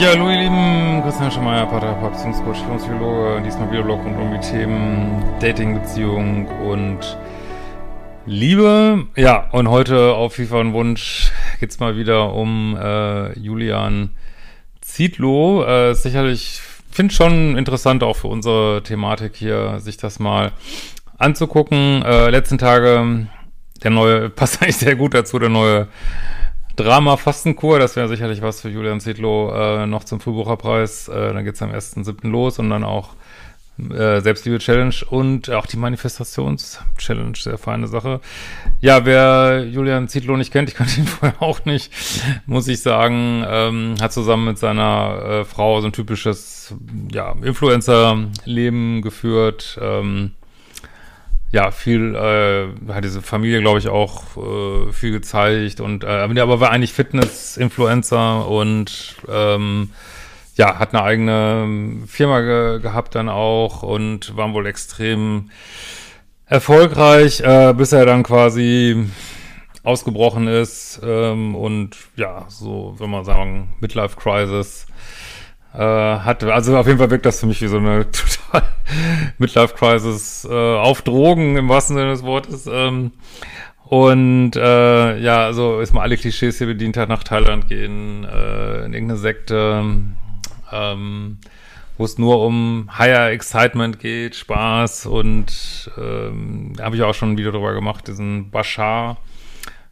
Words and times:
Ja, 0.00 0.12
hallo 0.12 0.30
ihr 0.30 0.38
Lieben, 0.38 1.02
Christian 1.02 1.30
Schemeier, 1.30 1.66
Pater, 1.66 1.92
Beziehungscoach, 1.92 2.64
Psychologe, 2.78 3.42
diesmal 3.44 3.70
Videoblog 3.70 4.02
rund 4.02 4.18
um 4.18 4.32
die 4.32 4.40
Themen 4.40 5.22
Dating, 5.40 5.78
Beziehung 5.78 6.46
und 6.66 7.18
Liebe. 8.24 9.04
Ja, 9.14 9.50
und 9.52 9.68
heute 9.68 10.14
auf 10.14 10.36
FIFA 10.36 10.60
und 10.60 10.72
Wunsch 10.72 11.30
geht's 11.60 11.80
mal 11.80 11.98
wieder 11.98 12.32
um 12.32 12.78
äh, 12.80 13.38
Julian 13.38 14.08
Zietlow. 14.80 15.64
Äh, 15.64 15.92
sicherlich, 15.92 16.62
finde 16.90 17.12
schon 17.12 17.58
interessant 17.58 18.02
auch 18.02 18.16
für 18.16 18.28
unsere 18.28 18.82
Thematik 18.82 19.36
hier, 19.36 19.80
sich 19.80 19.98
das 19.98 20.18
mal 20.18 20.52
anzugucken. 21.18 22.02
Äh, 22.06 22.30
letzten 22.30 22.56
Tage, 22.56 23.26
der 23.84 23.90
neue, 23.90 24.30
passt 24.30 24.62
eigentlich 24.62 24.78
sehr 24.78 24.96
gut 24.96 25.12
dazu, 25.12 25.38
der 25.38 25.50
neue 25.50 25.88
Drama-Fastenkur, 26.82 27.78
das 27.78 27.96
wäre 27.96 28.08
sicherlich 28.08 28.42
was 28.42 28.60
für 28.60 28.68
Julian 28.68 29.00
Zietlow 29.00 29.52
äh, 29.52 29.86
noch 29.86 30.04
zum 30.04 30.20
Frühbucherpreis. 30.20 31.08
Äh, 31.08 31.34
dann 31.34 31.44
geht's 31.44 31.62
am 31.62 31.70
1.7. 31.70 32.28
los 32.28 32.58
und 32.58 32.70
dann 32.70 32.84
auch 32.84 33.10
äh, 33.88 34.20
Selbstliebe-Challenge 34.20 34.94
und 35.08 35.50
auch 35.50 35.66
die 35.66 35.76
Manifestations-Challenge, 35.76 37.36
sehr 37.36 37.58
feine 37.58 37.86
Sache. 37.86 38.20
Ja, 38.80 39.04
wer 39.06 39.64
Julian 39.64 40.08
Zietlow 40.08 40.36
nicht 40.36 40.52
kennt, 40.52 40.68
ich 40.68 40.74
kannte 40.74 41.00
ihn 41.00 41.06
vorher 41.06 41.42
auch 41.42 41.64
nicht, 41.64 41.92
muss 42.46 42.68
ich 42.68 42.82
sagen, 42.82 43.44
ähm, 43.48 43.94
hat 44.00 44.12
zusammen 44.12 44.46
mit 44.46 44.58
seiner 44.58 45.22
äh, 45.24 45.44
Frau 45.44 45.80
so 45.80 45.86
ein 45.86 45.92
typisches 45.92 46.74
ja, 47.10 47.34
Influencer-Leben 47.42 49.02
geführt. 49.02 49.78
Ähm, 49.80 50.32
ja, 51.52 51.70
viel, 51.72 52.14
äh, 52.14 52.92
hat 52.92 53.04
diese 53.04 53.22
Familie, 53.22 53.60
glaube 53.60 53.80
ich, 53.80 53.88
auch 53.88 54.36
äh, 54.36 54.92
viel 54.92 55.10
gezeigt 55.10 55.80
und 55.80 56.04
äh, 56.04 56.06
aber 56.06 56.60
war 56.60 56.70
eigentlich 56.70 56.92
Fitness-Influencer 56.92 58.46
und 58.48 59.16
ähm, 59.28 59.90
ja, 60.54 60.78
hat 60.78 60.94
eine 60.94 61.02
eigene 61.02 62.06
Firma 62.06 62.40
ge 62.40 62.80
gehabt 62.80 63.14
dann 63.14 63.28
auch 63.28 63.82
und 63.82 64.36
war 64.36 64.52
wohl 64.52 64.66
extrem 64.66 65.50
erfolgreich, 66.46 67.40
äh, 67.40 67.72
bis 67.76 67.92
er 67.92 68.06
dann 68.06 68.22
quasi 68.22 69.08
ausgebrochen 69.82 70.46
ist 70.46 71.00
ähm, 71.02 71.56
und 71.56 71.96
ja, 72.16 72.44
so, 72.48 72.94
wenn 72.98 73.10
man 73.10 73.24
sagen, 73.24 73.74
Midlife 73.80 74.16
Crisis 74.16 74.86
äh, 75.72 75.78
hat, 75.78 76.44
also 76.44 76.76
auf 76.76 76.86
jeden 76.86 76.98
Fall 76.98 77.10
wirkt 77.10 77.26
das 77.26 77.40
für 77.40 77.46
mich 77.46 77.60
wie 77.62 77.68
so 77.68 77.78
eine 77.78 78.06
total 78.50 78.68
Midlife 79.38 79.74
Crisis 79.74 80.46
äh, 80.48 80.76
auf 80.76 81.02
Drogen 81.02 81.56
im 81.56 81.68
wahrsten 81.68 81.96
Sinne 81.96 82.10
des 82.10 82.22
Wortes. 82.22 82.68
Ähm, 82.70 83.12
und 83.84 84.54
äh, 84.54 85.18
ja, 85.18 85.44
also 85.46 85.80
ist 85.80 85.92
mal 85.92 86.02
alle 86.02 86.16
Klischees 86.16 86.58
hier 86.58 86.68
bedient 86.68 86.96
hat, 86.96 87.08
nach 87.08 87.24
Thailand 87.24 87.68
gehen, 87.68 88.24
äh, 88.24 88.84
in 88.84 88.94
irgendeine 88.94 89.16
Sekte, 89.16 89.84
ähm, 90.72 91.38
wo 91.98 92.04
es 92.04 92.16
nur 92.16 92.44
um 92.44 92.88
Higher 92.96 93.30
Excitement 93.30 93.98
geht, 93.98 94.36
Spaß 94.36 95.06
und 95.06 95.90
ähm, 95.98 96.72
da 96.76 96.84
habe 96.84 96.96
ich 96.96 97.02
auch 97.02 97.14
schon 97.14 97.32
ein 97.32 97.38
Video 97.38 97.50
drüber 97.50 97.74
gemacht, 97.74 98.06
diesen 98.06 98.50
Bashar 98.50 99.16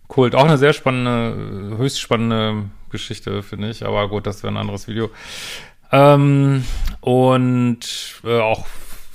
Kult. 0.09 0.35
Auch 0.35 0.45
eine 0.45 0.59
sehr 0.59 0.73
spannende, 0.73 1.77
höchst 1.77 2.01
spannende 2.01 2.71
Geschichte, 2.91 3.43
finde 3.43 3.71
ich. 3.71 3.85
Aber 3.85 4.09
gut, 4.09 4.27
das 4.27 4.43
wäre 4.43 4.53
ein 4.53 4.57
anderes 4.57 4.89
Video. 4.89 5.11
Ähm, 5.91 6.65
und 7.01 8.21
äh, 8.25 8.41
auch 8.41 8.67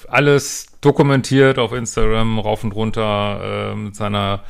alles 0.08 0.68
dokumentiert 0.82 1.60
auf 1.60 1.74
Instagram, 1.74 2.40
rauf 2.40 2.64
und 2.64 2.74
runter, 2.74 3.72
äh, 3.72 3.76
mit 3.76 3.96
seiner 3.96 4.44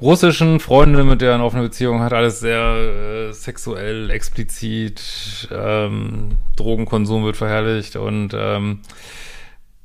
russischen 0.00 0.58
Freundin, 0.58 1.06
mit 1.06 1.20
der 1.20 1.30
er 1.30 1.34
eine 1.36 1.44
offene 1.44 1.62
Beziehung 1.62 2.00
hat, 2.00 2.12
alles 2.12 2.40
sehr 2.40 3.28
äh, 3.28 3.32
sexuell, 3.32 4.10
explizit, 4.10 5.48
ähm, 5.52 6.38
Drogenkonsum 6.56 7.24
wird 7.24 7.36
verherrlicht 7.36 7.94
und 7.96 8.34
ähm, 8.34 8.80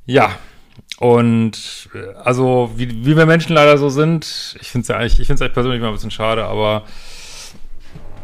ja, 0.06 0.32
und 0.98 1.90
äh, 1.94 2.16
also 2.24 2.72
wie, 2.76 3.06
wie 3.06 3.16
wir 3.16 3.28
Menschen 3.28 3.54
leider 3.54 3.78
so 3.78 3.90
sind, 3.90 4.58
ich 4.60 4.72
finde 4.72 4.82
es 4.84 4.88
ja 4.88 4.96
eigentlich, 4.98 5.20
ich 5.20 5.28
finde 5.28 5.36
es 5.36 5.42
eigentlich 5.42 5.54
persönlich 5.54 5.82
mal 5.82 5.90
ein 5.90 5.94
bisschen 5.94 6.12
schade, 6.12 6.46
aber 6.46 6.84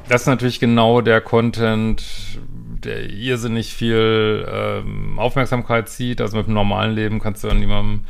das 0.10 0.22
ist 0.22 0.28
natürlich 0.28 0.60
genau 0.60 1.02
der 1.02 1.22
Content, 1.22 2.04
der 2.86 3.10
irrsinnig 3.10 3.74
viel 3.74 4.48
ähm, 4.52 5.20
Aufmerksamkeit 5.20 5.90
zieht. 5.90 6.22
Also 6.22 6.38
mit 6.38 6.48
dem 6.48 6.54
normalen 6.54 6.94
Leben 6.94 7.20
kannst 7.20 7.44
du 7.44 7.48
dann 7.48 7.60
niemandem 7.60 8.02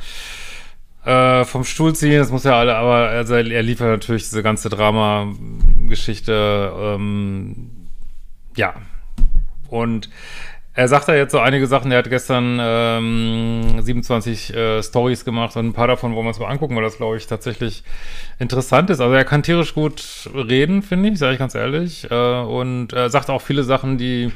äh, 1.05 1.45
vom 1.45 1.63
Stuhl 1.63 1.95
ziehen. 1.95 2.19
Das 2.19 2.31
muss 2.31 2.43
ja 2.43 2.57
alle, 2.57 2.75
aber 2.75 3.09
also 3.09 3.35
er, 3.35 3.49
er 3.49 3.63
liefert 3.63 3.89
natürlich 3.89 4.23
diese 4.23 4.43
ganze 4.43 4.69
Drama-Geschichte. 4.69 6.71
Ähm, 6.75 7.69
ja. 8.55 8.73
Und 9.69 10.09
er 10.75 10.87
sagt 10.87 11.07
da 11.07 11.13
jetzt 11.13 11.31
so 11.31 11.39
einige 11.39 11.67
Sachen. 11.67 11.91
Er 11.91 11.99
hat 11.99 12.09
gestern 12.09 12.57
ähm, 12.59 13.79
27 13.79 14.55
äh, 14.55 14.81
Stories 14.81 15.23
gemacht 15.23 15.55
und 15.55 15.67
ein 15.67 15.73
paar 15.73 15.87
davon 15.87 16.15
wollen 16.15 16.25
wir 16.25 16.29
uns 16.29 16.39
mal 16.39 16.47
angucken, 16.47 16.75
weil 16.75 16.83
das, 16.83 16.97
glaube 16.97 17.17
ich, 17.17 17.27
tatsächlich 17.27 17.83
interessant 18.39 18.89
ist. 18.89 18.99
Also 18.99 19.13
er 19.13 19.23
kann 19.23 19.43
tierisch 19.43 19.75
gut 19.75 20.29
reden, 20.33 20.81
finde 20.81 21.09
ich, 21.09 21.19
sage 21.19 21.33
ich 21.33 21.39
ganz 21.39 21.53
ehrlich. 21.53 22.09
Äh, 22.09 22.15
und 22.15 22.93
er 22.93 23.11
sagt 23.11 23.29
auch 23.29 23.41
viele 23.41 23.63
Sachen, 23.63 23.99
die 23.99 24.31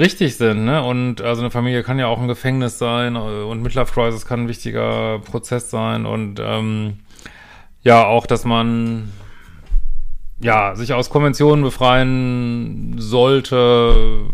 richtig 0.00 0.36
sind, 0.36 0.64
ne? 0.64 0.82
Und 0.82 1.22
also 1.22 1.42
eine 1.42 1.50
Familie 1.50 1.82
kann 1.82 1.98
ja 1.98 2.08
auch 2.08 2.20
ein 2.20 2.28
Gefängnis 2.28 2.78
sein 2.78 3.16
und 3.16 3.62
Midlife 3.62 3.92
Crisis 3.92 4.26
kann 4.26 4.44
ein 4.44 4.48
wichtiger 4.48 5.20
Prozess 5.20 5.70
sein 5.70 6.06
und 6.06 6.40
ähm, 6.40 6.98
ja, 7.82 8.04
auch, 8.04 8.26
dass 8.26 8.44
man 8.44 9.12
ja, 10.40 10.74
sich 10.74 10.92
aus 10.92 11.10
Konventionen 11.10 11.62
befreien 11.62 12.96
sollte, 12.98 14.24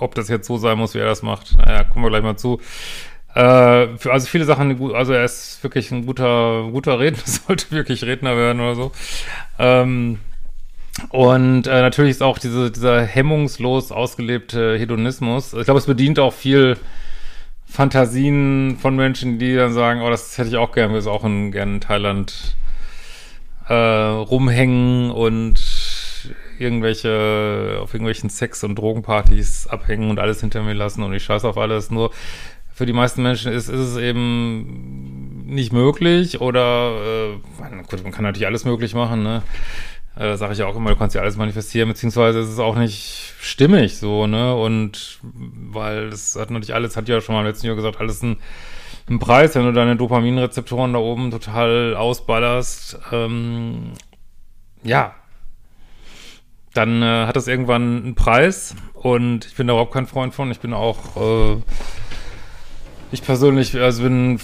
ob 0.00 0.14
das 0.14 0.28
jetzt 0.28 0.46
so 0.46 0.56
sein 0.56 0.78
muss, 0.78 0.94
wie 0.94 0.98
er 0.98 1.06
das 1.06 1.22
macht, 1.22 1.56
naja, 1.58 1.84
kommen 1.84 2.04
wir 2.04 2.10
gleich 2.10 2.22
mal 2.22 2.36
zu. 2.36 2.60
Äh, 3.34 3.88
also 4.08 4.26
viele 4.26 4.44
Sachen, 4.44 4.94
also 4.94 5.12
er 5.12 5.24
ist 5.24 5.62
wirklich 5.62 5.90
ein 5.92 6.06
guter, 6.06 6.68
guter 6.72 6.98
Redner, 6.98 7.22
sollte 7.24 7.70
wirklich 7.70 8.04
Redner 8.04 8.36
werden 8.36 8.60
oder 8.60 8.74
so. 8.74 8.92
Ähm, 9.58 10.18
und 11.10 11.66
äh, 11.66 11.82
natürlich 11.82 12.12
ist 12.12 12.22
auch 12.22 12.38
diese, 12.38 12.70
dieser 12.70 13.02
hemmungslos 13.02 13.92
ausgelebte 13.92 14.78
Hedonismus. 14.78 15.52
Ich 15.52 15.64
glaube, 15.64 15.78
es 15.78 15.86
bedient 15.86 16.18
auch 16.18 16.32
viel 16.32 16.76
Fantasien 17.66 18.78
von 18.80 18.96
Menschen, 18.96 19.38
die 19.38 19.54
dann 19.54 19.72
sagen, 19.72 20.00
oh, 20.02 20.10
das 20.10 20.38
hätte 20.38 20.48
ich 20.48 20.56
auch 20.56 20.72
gerne, 20.72 20.92
wir 20.92 20.98
es 20.98 21.06
auch 21.06 21.24
in, 21.24 21.52
gerne 21.52 21.74
in 21.74 21.80
Thailand 21.80 22.56
äh, 23.68 23.74
rumhängen 23.74 25.10
und 25.10 25.60
irgendwelche, 26.58 27.78
auf 27.82 27.92
irgendwelchen 27.92 28.30
Sex- 28.30 28.64
und 28.64 28.76
Drogenpartys 28.76 29.66
abhängen 29.66 30.10
und 30.10 30.18
alles 30.18 30.40
hinter 30.40 30.62
mir 30.62 30.72
lassen 30.72 31.02
und 31.02 31.12
ich 31.12 31.24
scheiße 31.24 31.46
auf 31.46 31.58
alles. 31.58 31.90
Nur 31.90 32.10
für 32.72 32.86
die 32.86 32.92
meisten 32.92 33.22
Menschen 33.22 33.52
ist, 33.52 33.68
ist 33.68 33.78
es 33.78 33.96
eben 33.96 35.44
nicht 35.46 35.72
möglich 35.72 36.40
oder 36.40 37.32
äh, 37.32 37.82
gut, 37.88 38.02
man 38.02 38.12
kann 38.12 38.24
natürlich 38.24 38.46
alles 38.46 38.64
möglich 38.64 38.94
machen, 38.94 39.22
ne? 39.22 39.42
Äh, 40.16 40.36
Sage 40.36 40.54
ich 40.54 40.58
ja 40.58 40.66
auch 40.66 40.76
immer, 40.76 40.90
du 40.90 40.96
kannst 40.96 41.14
ja 41.14 41.20
alles 41.20 41.36
manifestieren, 41.36 41.88
beziehungsweise 41.88 42.40
ist 42.40 42.48
es 42.48 42.58
auch 42.58 42.76
nicht 42.76 43.34
stimmig 43.38 43.98
so, 43.98 44.26
ne? 44.26 44.54
Und 44.54 45.18
weil 45.22 46.06
es 46.06 46.36
hat 46.36 46.50
natürlich 46.50 46.74
alles, 46.74 46.96
hat 46.96 47.08
ja 47.08 47.20
schon 47.20 47.34
mal 47.34 47.42
im 47.42 47.46
letzten 47.46 47.66
Jahr 47.66 47.76
gesagt, 47.76 48.00
alles 48.00 48.22
ein, 48.22 48.38
ein 49.10 49.18
Preis, 49.18 49.54
wenn 49.54 49.64
du 49.64 49.72
deine 49.72 49.96
Dopaminrezeptoren 49.96 50.94
da 50.94 50.98
oben 50.98 51.30
total 51.30 51.94
ausballerst, 51.96 52.98
ähm, 53.12 53.92
ja, 54.82 55.14
dann 56.72 57.02
äh, 57.02 57.26
hat 57.26 57.36
das 57.36 57.46
irgendwann 57.46 58.04
einen 58.04 58.14
Preis 58.14 58.74
und 58.94 59.44
ich 59.44 59.54
bin 59.54 59.66
da 59.66 59.74
überhaupt 59.74 59.92
kein 59.92 60.06
Freund 60.06 60.34
von. 60.34 60.50
Ich 60.50 60.60
bin 60.60 60.72
auch 60.72 61.16
äh, 61.16 61.62
ich 63.12 63.22
persönlich, 63.22 63.76
also 63.76 64.02
bin 64.02 64.40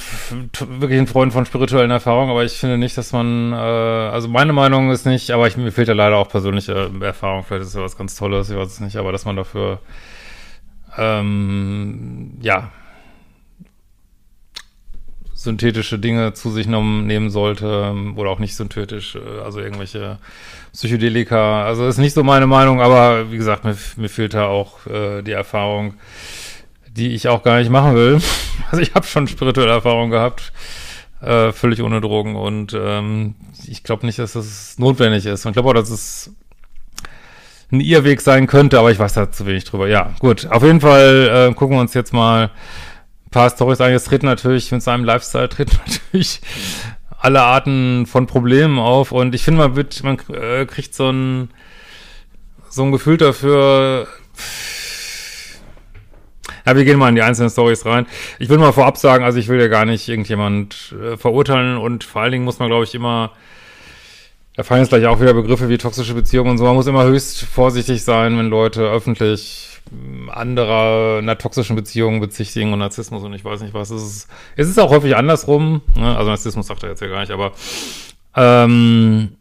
wirklich 0.79 0.99
ein 0.99 1.06
Freund 1.06 1.32
von 1.32 1.47
spirituellen 1.47 1.91
Erfahrungen, 1.91 2.31
aber 2.31 2.44
ich 2.44 2.53
finde 2.53 2.79
nicht, 2.79 2.97
dass 2.97 3.12
man, 3.12 3.53
äh, 3.53 3.56
also 3.56 4.29
meine 4.29 4.53
Meinung 4.53 4.91
ist 4.91 5.05
nicht, 5.06 5.31
aber 5.31 5.47
ich, 5.47 5.56
mir 5.56 5.73
fehlt 5.73 5.88
ja 5.88 5.94
leider 5.94 6.17
auch 6.17 6.29
persönliche 6.29 6.91
Erfahrung, 7.00 7.44
vielleicht 7.44 7.67
ist 7.67 7.75
ja 7.75 7.82
was 7.82 7.97
ganz 7.97 8.14
Tolles, 8.14 8.50
ich 8.50 8.56
weiß 8.56 8.69
es 8.69 8.81
nicht, 8.81 8.97
aber 8.97 9.12
dass 9.12 9.25
man 9.25 9.37
dafür 9.37 9.81
ähm, 10.97 12.38
ja, 12.41 12.70
synthetische 15.35 15.99
Dinge 15.99 16.35
zu 16.35 16.50
sich 16.50 16.67
nehmen 16.67 17.31
sollte 17.31 17.91
ähm, 17.91 18.17
oder 18.17 18.31
auch 18.31 18.38
nicht 18.38 18.55
synthetisch, 18.55 19.17
äh, 19.17 19.41
also 19.44 19.61
irgendwelche 19.61 20.19
Psychedelika. 20.73 21.64
Also 21.64 21.87
ist 21.87 21.99
nicht 21.99 22.14
so 22.14 22.23
meine 22.23 22.47
Meinung, 22.47 22.81
aber 22.81 23.31
wie 23.32 23.37
gesagt, 23.37 23.64
mir, 23.64 23.76
mir 23.97 24.09
fehlt 24.09 24.35
da 24.35 24.47
auch 24.47 24.87
äh, 24.87 25.23
die 25.23 25.32
Erfahrung, 25.32 25.94
die 26.97 27.15
ich 27.15 27.29
auch 27.29 27.43
gar 27.43 27.59
nicht 27.59 27.71
machen 27.71 27.94
will. 27.94 28.21
Also 28.71 28.81
ich 28.81 28.94
habe 28.94 29.06
schon 29.06 29.29
spirituelle 29.29 29.73
Erfahrungen 29.73 30.11
gehabt, 30.11 30.50
äh, 31.21 31.53
völlig 31.53 31.83
ohne 31.83 32.00
Drogen 32.00 32.37
und 32.37 32.73
ähm, 32.73 33.35
ich 33.67 33.83
glaube 33.83 34.06
nicht, 34.06 34.19
dass 34.19 34.33
das 34.33 34.79
notwendig 34.79 35.27
ist. 35.27 35.44
Und 35.44 35.50
ich 35.50 35.55
glaube 35.55 35.69
auch, 35.69 35.75
dass 35.75 35.91
es 35.91 36.31
ein 37.71 37.81
Irrweg 37.81 38.23
sein 38.23 38.47
könnte, 38.47 38.79
aber 38.79 38.91
ich 38.91 38.99
weiß 38.99 39.12
da 39.12 39.31
zu 39.31 39.44
wenig 39.44 39.65
drüber. 39.65 39.89
Ja, 39.89 40.15
gut. 40.21 40.47
Auf 40.47 40.62
jeden 40.62 40.81
Fall 40.81 41.50
äh, 41.50 41.55
gucken 41.55 41.77
wir 41.77 41.83
uns 41.83 41.93
jetzt 41.93 42.15
mal 42.15 42.44
ein 43.27 43.31
paar 43.31 43.50
Storys 43.50 43.83
an. 43.83 43.91
Jetzt 43.91 44.06
treten 44.06 44.25
natürlich 44.25 44.73
mit 44.73 44.83
seinem 44.83 45.05
Lifestyle 45.05 45.50
treten 45.50 45.77
natürlich 45.87 46.41
alle 47.19 47.43
Arten 47.43 48.06
von 48.06 48.27
Problemen 48.27 48.79
auf 48.79 49.12
und 49.12 49.35
ich 49.35 49.45
finde, 49.45 49.59
man 49.59 49.77
wird, 49.77 50.03
man 50.03 50.19
äh, 50.33 50.65
kriegt 50.65 50.95
so 50.95 51.11
ein 51.11 51.50
so 52.71 52.85
ein 52.85 52.93
Gefühl 52.93 53.19
dafür. 53.19 54.09
Ja, 56.67 56.76
wir 56.76 56.85
gehen 56.85 56.99
mal 56.99 57.09
in 57.09 57.17
die 57.17 57.23
einzelnen 57.23 57.50
Stories 57.50 57.85
rein. 57.87 58.06
Ich 58.38 58.49
will 58.49 58.59
mal 58.59 58.73
vorab 58.73 58.97
sagen, 58.97 59.25
also 59.25 59.38
ich 59.38 59.49
will 59.49 59.61
ja 59.61 59.69
gar 59.69 59.85
nicht 59.85 60.09
irgendjemand 60.09 60.94
äh, 61.00 61.17
verurteilen 61.17 61.76
und 61.76 62.05
vor 62.05 62.23
allen 62.23 62.32
Dingen 62.32 62.44
muss 62.44 62.59
man, 62.59 62.69
glaube 62.69 62.85
ich, 62.85 62.94
immer 62.94 63.32
da 64.55 64.62
fallen 64.62 64.82
jetzt 64.82 64.91
gleich 64.91 65.06
auch 65.06 65.20
wieder 65.20 65.32
Begriffe 65.32 65.69
wie 65.69 65.79
toxische 65.79 66.14
Beziehungen 66.14 66.50
und 66.50 66.59
so. 66.59 66.64
Man 66.64 66.75
muss 66.75 66.87
immer 66.87 67.05
höchst 67.05 67.43
vorsichtig 67.43 68.05
sein, 68.05 68.37
wenn 68.37 68.49
Leute 68.49 68.82
öffentlich 68.82 69.81
hm, 69.91 70.29
anderer 70.31 71.19
einer 71.19 71.38
toxischen 71.38 71.75
Beziehung 71.75 72.20
bezichtigen 72.20 72.73
und 72.73 72.81
Narzissmus 72.81 73.23
und 73.23 73.32
ich 73.32 73.44
weiß 73.44 73.62
nicht 73.62 73.73
was. 73.73 73.91
Es 73.91 74.03
ist, 74.03 74.29
es 74.56 74.69
ist 74.69 74.79
auch 74.79 74.91
häufig 74.91 75.17
andersrum. 75.17 75.81
Ne? 75.97 76.17
Also 76.17 76.31
Narzissmus 76.31 76.67
sagt 76.67 76.82
er 76.82 76.91
jetzt 76.91 77.00
ja 77.00 77.09
gar 77.09 77.20
nicht, 77.20 77.32
aber 77.32 77.53
ähm, 78.37 79.37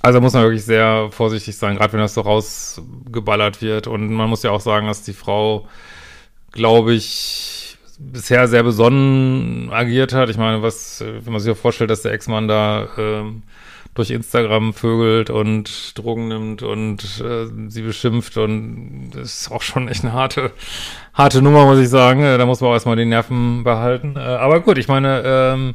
also 0.00 0.20
muss 0.20 0.32
man 0.32 0.42
wirklich 0.42 0.64
sehr 0.64 1.08
vorsichtig 1.12 1.56
sein, 1.56 1.76
gerade 1.76 1.92
wenn 1.92 2.00
das 2.00 2.14
so 2.14 2.22
rausgeballert 2.22 3.62
wird. 3.62 3.86
Und 3.86 4.12
man 4.12 4.28
muss 4.28 4.42
ja 4.42 4.50
auch 4.50 4.60
sagen, 4.60 4.88
dass 4.88 5.04
die 5.04 5.12
Frau, 5.12 5.68
glaube 6.52 6.94
ich, 6.94 7.76
bisher 7.98 8.48
sehr 8.48 8.62
besonnen 8.62 9.70
agiert 9.72 10.12
hat. 10.12 10.30
Ich 10.30 10.36
meine, 10.36 10.62
was, 10.62 11.02
wenn 11.04 11.32
man 11.32 11.40
sich 11.40 11.52
auch 11.52 11.56
vorstellt, 11.56 11.90
dass 11.90 12.02
der 12.02 12.12
Ex-Mann 12.12 12.48
da 12.48 12.88
ähm, 12.98 13.42
durch 13.94 14.10
Instagram 14.10 14.72
vögelt 14.72 15.28
und 15.28 15.98
Drogen 15.98 16.28
nimmt 16.28 16.62
und 16.62 17.20
äh, 17.20 17.46
sie 17.68 17.82
beschimpft 17.82 18.38
und 18.38 19.10
das 19.14 19.42
ist 19.42 19.50
auch 19.50 19.60
schon 19.60 19.88
echt 19.88 20.02
eine 20.02 20.14
harte, 20.14 20.52
harte 21.12 21.42
Nummer, 21.42 21.66
muss 21.66 21.78
ich 21.78 21.90
sagen. 21.90 22.22
Äh, 22.22 22.38
da 22.38 22.46
muss 22.46 22.60
man 22.60 22.70
auch 22.70 22.74
erstmal 22.74 22.96
die 22.96 23.04
Nerven 23.04 23.64
behalten. 23.64 24.16
Äh, 24.16 24.20
aber 24.20 24.60
gut, 24.60 24.78
ich 24.78 24.88
meine, 24.88 25.22
ähm, 25.24 25.74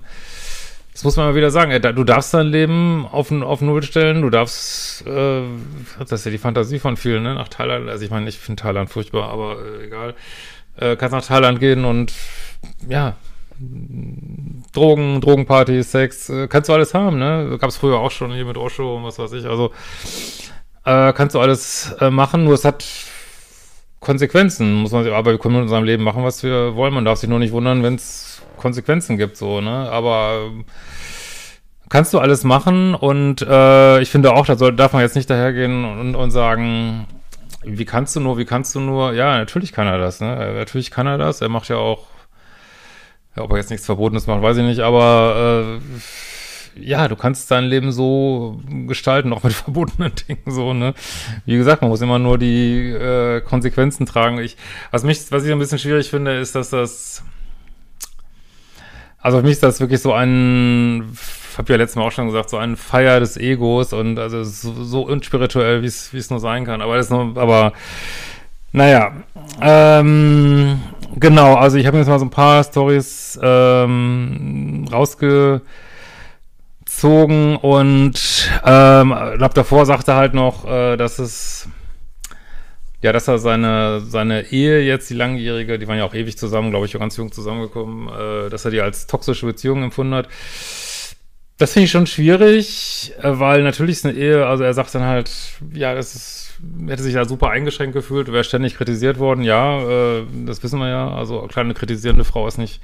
das 0.94 1.04
muss 1.04 1.16
man 1.16 1.28
mal 1.28 1.36
wieder 1.36 1.52
sagen. 1.52 1.70
Äh, 1.70 1.80
du 1.80 2.04
darfst 2.04 2.34
dein 2.34 2.48
Leben 2.48 3.06
auf, 3.06 3.32
auf 3.32 3.62
Null 3.62 3.84
stellen. 3.84 4.24
Du 4.24 4.32
darfst, 4.32 5.06
äh, 5.06 5.44
das 6.00 6.12
ist 6.12 6.26
ja 6.26 6.32
die 6.32 6.40
Fantasie 6.40 6.80
von 6.80 6.98
vielen, 6.98 7.22
ne? 7.22 7.36
Nach 7.36 7.50
Thailand. 7.50 7.88
Also 7.88 8.04
ich 8.04 8.10
meine, 8.10 8.28
ich 8.28 8.40
finde 8.40 8.64
Thailand 8.64 8.90
furchtbar, 8.90 9.30
aber 9.30 9.58
äh, 9.64 9.86
egal. 9.86 10.16
Äh, 10.80 10.96
kannst 10.96 11.14
nach 11.14 11.26
Thailand 11.26 11.60
gehen 11.60 11.86
und 11.86 12.14
ja, 12.88 13.16
Drogen, 14.74 15.20
Drogenpartys, 15.22 15.92
Sex, 15.92 16.30
äh, 16.30 16.48
kannst 16.48 16.70
du 16.70 16.74
alles 16.74 16.94
haben, 16.94 17.18
ne? 17.18 17.58
Gab 17.60 17.70
es 17.70 17.78
früher 17.78 17.98
auch 17.98 18.12
schon 18.12 18.32
hier 18.34 18.46
mit 18.46 18.58
Osho 18.58 18.98
und 18.98 19.04
was 19.04 19.18
weiß 19.18 19.32
ich. 19.34 19.46
Also 19.46 19.72
äh, 20.86 21.14
kannst 21.14 21.34
du 21.34 21.40
alles 21.40 21.96
äh, 22.00 22.12
machen, 22.12 22.44
nur 22.44 22.54
es 22.54 22.66
hat 22.66 22.86
Konsequenzen, 24.00 24.76
muss 24.76 24.92
man 24.92 25.04
sich, 25.04 25.12
aber 25.12 25.32
wir 25.32 25.40
können 25.40 25.56
in 25.56 25.62
unserem 25.64 25.84
Leben 25.84 26.04
machen, 26.04 26.24
was 26.24 26.44
wir 26.44 26.76
wollen. 26.76 26.94
Man 26.94 27.06
darf 27.06 27.18
sich 27.18 27.30
nur 27.30 27.40
nicht 27.40 27.52
wundern, 27.52 27.82
wenn 27.82 27.96
es 27.96 28.44
Konsequenzen 28.58 29.18
gibt, 29.18 29.38
so, 29.38 29.60
ne? 29.60 29.90
Aber 29.90 30.52
kannst 31.90 32.14
du 32.14 32.20
alles 32.20 32.44
machen 32.44 32.94
und 32.94 33.42
äh, 33.42 34.02
ich 34.02 34.10
finde 34.10 34.34
auch, 34.34 34.46
da 34.46 34.56
soll, 34.56 34.76
darf 34.76 34.94
man 34.94 35.02
jetzt 35.02 35.16
nicht 35.16 35.30
dahergehen 35.30 35.84
und, 35.84 36.16
und 36.16 36.32
sagen, 36.32 37.08
wie 37.64 37.86
kannst 37.86 38.16
du 38.16 38.20
nur, 38.20 38.38
wie 38.38 38.46
kannst 38.46 38.76
du 38.76 38.80
nur? 38.80 39.14
Ja, 39.14 39.38
natürlich 39.38 39.72
kann 39.72 39.88
er 39.88 39.98
das, 39.98 40.22
ne? 40.22 40.54
Natürlich 40.56 40.92
kann 40.92 41.08
er 41.08 41.18
das. 41.18 41.42
Er 41.42 41.50
macht 41.50 41.70
ja 41.70 41.78
auch 41.78 42.08
ja, 43.38 43.44
ob 43.44 43.52
er 43.52 43.58
jetzt 43.58 43.70
nichts 43.70 43.86
Verbotenes 43.86 44.26
macht, 44.26 44.42
weiß 44.42 44.58
ich 44.58 44.64
nicht, 44.64 44.80
aber 44.80 45.80
äh, 46.76 46.82
ja, 46.82 47.08
du 47.08 47.16
kannst 47.16 47.50
dein 47.52 47.66
Leben 47.66 47.92
so 47.92 48.60
gestalten, 48.88 49.32
auch 49.32 49.44
mit 49.44 49.54
verbotenen 49.66 50.12
Dingen 50.28 50.42
so, 50.48 50.74
ne? 50.74 50.94
Wie 51.46 51.56
gesagt, 51.56 51.82
man 51.82 51.90
muss 51.90 52.02
immer 52.02 52.20
nur 52.20 52.38
die 52.38 52.90
äh, 52.90 53.42
Konsequenzen 53.42 54.06
tragen. 54.06 54.40
Ich, 54.40 54.58
was 54.92 55.04
mich, 55.04 55.32
was 55.32 55.46
ich 55.46 55.52
ein 55.52 55.60
bisschen 55.60 55.80
schwierig 55.80 56.10
finde, 56.10 56.38
ist, 56.38 56.56
dass 56.56 56.72
das 56.72 57.24
also 59.20 59.38
für 59.38 59.44
mich 59.44 59.54
ist 59.54 59.64
das 59.64 59.80
wirklich 59.80 60.02
so 60.02 60.14
ein, 60.14 61.18
habe 61.58 61.74
ja 61.74 61.78
letztes 61.78 61.96
Mal 61.96 62.04
auch 62.04 62.12
schon 62.12 62.28
gesagt, 62.28 62.50
so 62.50 62.58
ein 62.58 62.76
Feier 62.78 63.20
des 63.20 63.38
Egos 63.38 63.94
und 63.94 64.20
also 64.20 64.44
so, 64.44 64.84
so 64.84 65.02
unspirituell, 65.02 65.82
wie 65.82 65.88
es 65.88 66.30
nur 66.30 66.40
sein 66.40 66.66
kann. 66.66 66.82
Aber 66.82 66.98
das 66.98 67.10
nur, 67.10 67.36
aber 67.38 67.74
naja, 68.72 69.12
ähm, 69.62 70.82
genau, 71.16 71.56
also 71.56 71.78
ich 71.78 71.88
habe 71.88 71.98
jetzt 71.98 72.08
mal 72.08 72.20
so 72.20 72.26
ein 72.26 72.30
paar 72.30 72.64
Stories 72.64 73.40
ähm, 73.42 74.86
rausgezogen 74.92 75.62
und 77.56 78.50
ähm, 78.64 79.14
ab 79.14 79.54
davor 79.54 79.86
sagte 79.86 80.16
halt 80.16 80.34
noch, 80.34 80.66
äh, 80.66 80.96
dass 80.98 81.18
es 81.18 81.70
ja, 83.02 83.12
dass 83.12 83.28
er 83.28 83.38
seine, 83.38 84.02
seine 84.02 84.52
Ehe 84.52 84.82
jetzt, 84.82 85.10
die 85.10 85.14
langjährige, 85.14 85.78
die 85.78 85.88
waren 85.88 85.98
ja 85.98 86.06
auch 86.06 86.16
ewig 86.16 86.38
zusammen, 86.38 86.72
glaube 86.72 86.86
ich, 86.86 86.96
auch 86.96 87.00
ganz 87.00 87.18
jung 87.18 87.32
zusammengekommen, 87.32 88.10
äh, 88.10 88.50
dass 88.50 88.66
er 88.66 88.72
die 88.72 88.82
als 88.82 89.08
toxische 89.08 89.46
Beziehung 89.46 89.84
empfunden 89.84 90.16
hat. 90.16 90.28
Das 91.58 91.74
finde 91.74 91.86
ich 91.86 91.92
schon 91.92 92.08
schwierig, 92.08 93.14
äh, 93.20 93.40
weil 93.40 93.64
natürlich 93.64 93.98
ist 93.98 94.06
eine 94.06 94.18
Ehe, 94.18 94.46
also 94.46 94.64
er 94.64 94.74
sagt 94.74 94.94
dann 94.96 95.04
halt, 95.04 95.32
ja, 95.74 95.94
das 95.94 96.16
ist 96.16 96.48
hätte 96.88 97.04
sich 97.04 97.14
da 97.14 97.26
super 97.26 97.50
eingeschränkt 97.50 97.94
gefühlt, 97.94 98.32
wäre 98.32 98.44
ständig 98.44 98.76
kritisiert 98.76 99.20
worden. 99.20 99.44
Ja, 99.44 99.80
äh, 99.82 100.24
das 100.46 100.64
wissen 100.64 100.80
wir 100.80 100.90
ja. 100.90 101.10
Also 101.12 101.40
eine 101.40 101.48
kleine 101.48 101.74
kritisierende 101.74 102.24
Frau 102.24 102.48
ist 102.48 102.58
nicht 102.58 102.82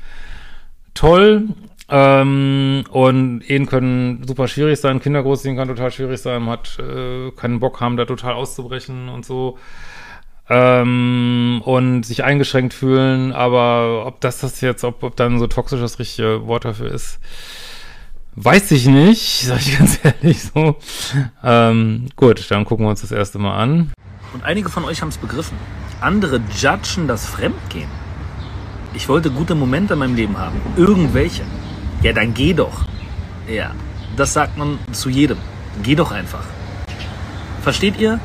toll. 0.94 1.50
Ähm, 1.90 2.86
und 2.92 3.50
Ehen 3.50 3.66
können 3.66 4.26
super 4.26 4.48
schwierig 4.48 4.80
sein, 4.80 5.02
Kinder 5.02 5.22
großziehen 5.22 5.58
kann 5.58 5.68
total 5.68 5.92
schwierig 5.92 6.22
sein, 6.22 6.44
man 6.44 6.54
hat 6.54 6.80
äh, 6.80 7.32
keinen 7.32 7.60
Bock 7.60 7.82
haben, 7.82 7.98
da 7.98 8.06
total 8.06 8.34
auszubrechen 8.34 9.10
und 9.10 9.26
so. 9.26 9.58
Ähm, 10.56 11.62
und 11.66 12.04
sich 12.04 12.24
eingeschränkt 12.24 12.76
fühlen, 12.76 13.34
aber 13.34 14.06
ob 14.06 14.22
das 14.22 14.40
das 14.40 14.62
jetzt, 14.62 14.84
ob, 14.84 15.02
ob 15.02 15.16
dann 15.16 15.40
so 15.40 15.48
toxisch 15.48 15.80
das 15.80 15.98
richtige 15.98 16.46
Wort 16.46 16.66
dafür 16.66 16.92
ist, 16.92 17.20
Weiß 18.36 18.72
ich 18.72 18.88
nicht, 18.88 19.42
sag 19.46 19.60
ich 19.60 19.78
ganz 19.78 20.00
ehrlich 20.04 20.44
so. 20.44 20.76
Ähm, 21.44 22.08
gut, 22.16 22.50
dann 22.50 22.66
gucken 22.66 22.86
wir 22.86 22.90
uns 22.90 23.02
das 23.02 23.12
erste 23.12 23.38
Mal 23.38 23.56
an. 23.58 23.94
Und 24.34 24.44
einige 24.44 24.70
von 24.70 24.86
euch 24.86 25.02
haben 25.02 25.10
es 25.10 25.18
begriffen. 25.18 25.58
Andere 26.02 26.42
judgen 26.60 27.08
das 27.08 27.28
Fremdgehen. 27.28 27.90
Ich 28.96 29.08
wollte 29.08 29.30
gute 29.30 29.56
Momente 29.56 29.94
in 29.94 30.00
meinem 30.00 30.16
Leben 30.16 30.38
haben. 30.38 30.60
Irgendwelche. 30.78 31.44
Ja, 32.02 32.14
dann 32.14 32.34
geh 32.34 32.54
doch. 32.54 32.86
Ja, 33.48 33.72
das 34.18 34.34
sagt 34.34 34.58
man 34.58 34.80
zu 34.92 35.10
jedem. 35.10 35.38
Geh 35.84 35.96
doch 35.96 36.12
einfach. 36.12 36.44
Versteht 37.62 38.00
ihr? 38.00 38.20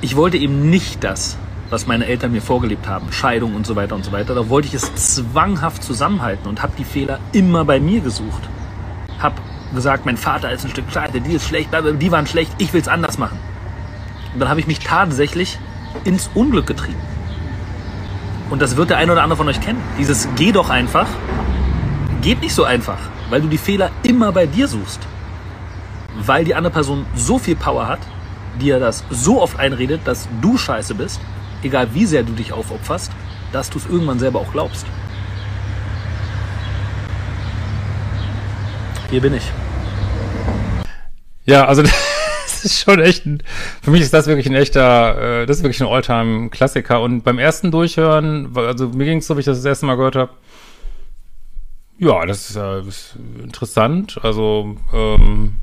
Ich 0.00 0.16
wollte 0.16 0.36
eben 0.36 0.68
nicht 0.68 1.02
das, 1.02 1.38
was 1.74 1.86
meine 1.86 2.06
Eltern 2.06 2.32
mir 2.32 2.42
vorgelebt 2.42 2.88
haben. 2.88 3.12
Scheidung 3.12 3.54
und 3.54 3.66
so 3.66 3.76
weiter 3.76 3.94
und 3.94 4.04
so 4.04 4.12
weiter. 4.12 4.34
Da 4.34 4.48
wollte 4.48 4.68
ich 4.68 4.74
es 4.74 4.94
zwanghaft 4.94 5.82
zusammenhalten 5.82 6.48
und 6.48 6.62
habe 6.62 6.72
die 6.78 6.84
Fehler 6.84 7.18
immer 7.32 7.64
bei 7.64 7.80
mir 7.80 8.00
gesucht 8.00 8.48
habe 9.24 9.36
gesagt, 9.74 10.06
mein 10.06 10.16
Vater 10.16 10.52
ist 10.52 10.64
ein 10.64 10.70
Stück 10.70 10.84
Scheiße, 10.92 11.20
die 11.20 11.32
ist 11.32 11.48
schlecht, 11.48 11.70
die 11.72 12.12
waren 12.12 12.26
schlecht, 12.26 12.52
ich 12.58 12.72
will 12.72 12.80
es 12.80 12.86
anders 12.86 13.18
machen. 13.18 13.38
Und 14.32 14.40
dann 14.40 14.48
habe 14.48 14.60
ich 14.60 14.66
mich 14.66 14.78
tatsächlich 14.78 15.58
ins 16.04 16.30
Unglück 16.34 16.66
getrieben. 16.66 17.00
Und 18.50 18.62
das 18.62 18.76
wird 18.76 18.90
der 18.90 18.98
eine 18.98 19.12
oder 19.12 19.22
andere 19.22 19.38
von 19.38 19.48
euch 19.48 19.60
kennen. 19.60 19.82
Dieses 19.98 20.28
Geh 20.36 20.52
doch 20.52 20.70
einfach 20.70 21.08
geht 22.20 22.40
nicht 22.40 22.54
so 22.54 22.64
einfach, 22.64 22.98
weil 23.30 23.42
du 23.42 23.48
die 23.48 23.58
Fehler 23.58 23.90
immer 24.02 24.32
bei 24.32 24.46
dir 24.46 24.68
suchst. 24.68 25.00
Weil 26.16 26.44
die 26.44 26.54
andere 26.54 26.72
Person 26.72 27.04
so 27.14 27.38
viel 27.38 27.56
Power 27.56 27.88
hat, 27.88 28.00
dir 28.60 28.78
das 28.78 29.04
so 29.10 29.42
oft 29.42 29.58
einredet, 29.58 30.02
dass 30.04 30.28
du 30.40 30.56
scheiße 30.56 30.94
bist, 30.94 31.20
egal 31.64 31.94
wie 31.94 32.06
sehr 32.06 32.22
du 32.22 32.32
dich 32.32 32.52
aufopferst, 32.52 33.10
dass 33.52 33.70
du 33.70 33.78
es 33.78 33.86
irgendwann 33.86 34.18
selber 34.18 34.40
auch 34.40 34.52
glaubst. 34.52 34.86
Hier 39.10 39.20
bin 39.20 39.34
ich. 39.34 39.50
Ja, 41.44 41.66
also 41.66 41.82
das 42.44 42.64
ist 42.64 42.80
schon 42.80 43.00
echt 43.00 43.26
ein, 43.26 43.42
für 43.82 43.90
mich 43.90 44.00
ist 44.00 44.14
das 44.14 44.26
wirklich 44.26 44.46
ein 44.46 44.54
echter, 44.54 45.42
äh, 45.42 45.46
das 45.46 45.58
ist 45.58 45.62
wirklich 45.62 45.80
ein 45.82 45.88
Alltime-Klassiker. 45.88 47.00
Und 47.00 47.22
beim 47.22 47.38
ersten 47.38 47.70
Durchhören, 47.70 48.56
also 48.56 48.88
mir 48.88 49.04
ging 49.04 49.18
es 49.18 49.26
so, 49.26 49.36
wie 49.36 49.40
ich 49.40 49.46
das 49.46 49.58
das 49.58 49.66
erste 49.66 49.86
Mal 49.86 49.96
gehört 49.96 50.16
habe, 50.16 50.32
ja, 51.98 52.26
das 52.26 52.50
ist, 52.50 52.56
äh, 52.56 52.80
ist 52.80 53.16
interessant. 53.42 54.18
Also, 54.22 54.76
ähm, 54.92 55.60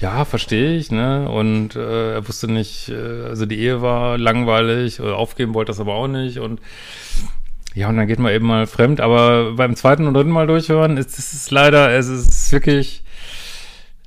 ja, 0.00 0.24
verstehe 0.24 0.76
ich, 0.76 0.90
ne? 0.90 1.28
Und 1.28 1.76
äh, 1.76 2.14
er 2.14 2.26
wusste 2.26 2.50
nicht, 2.50 2.88
äh, 2.88 3.24
also 3.28 3.46
die 3.46 3.58
Ehe 3.58 3.82
war 3.82 4.16
langweilig, 4.16 5.00
oder 5.00 5.16
aufgeben 5.16 5.54
wollte 5.54 5.70
das 5.70 5.80
aber 5.80 5.94
auch 5.94 6.08
nicht 6.08 6.38
und 6.38 6.60
ja, 7.74 7.88
und 7.88 7.96
dann 7.96 8.08
geht 8.08 8.18
man 8.18 8.32
eben 8.32 8.46
mal 8.46 8.66
fremd, 8.66 9.00
aber 9.00 9.52
beim 9.54 9.76
zweiten 9.76 10.06
und 10.06 10.14
dritten 10.14 10.30
Mal 10.30 10.48
durchhören 10.48 10.96
ist 10.96 11.18
es 11.18 11.50
leider, 11.52 11.90
es 11.90 12.08
ist 12.08 12.50
wirklich, 12.50 13.04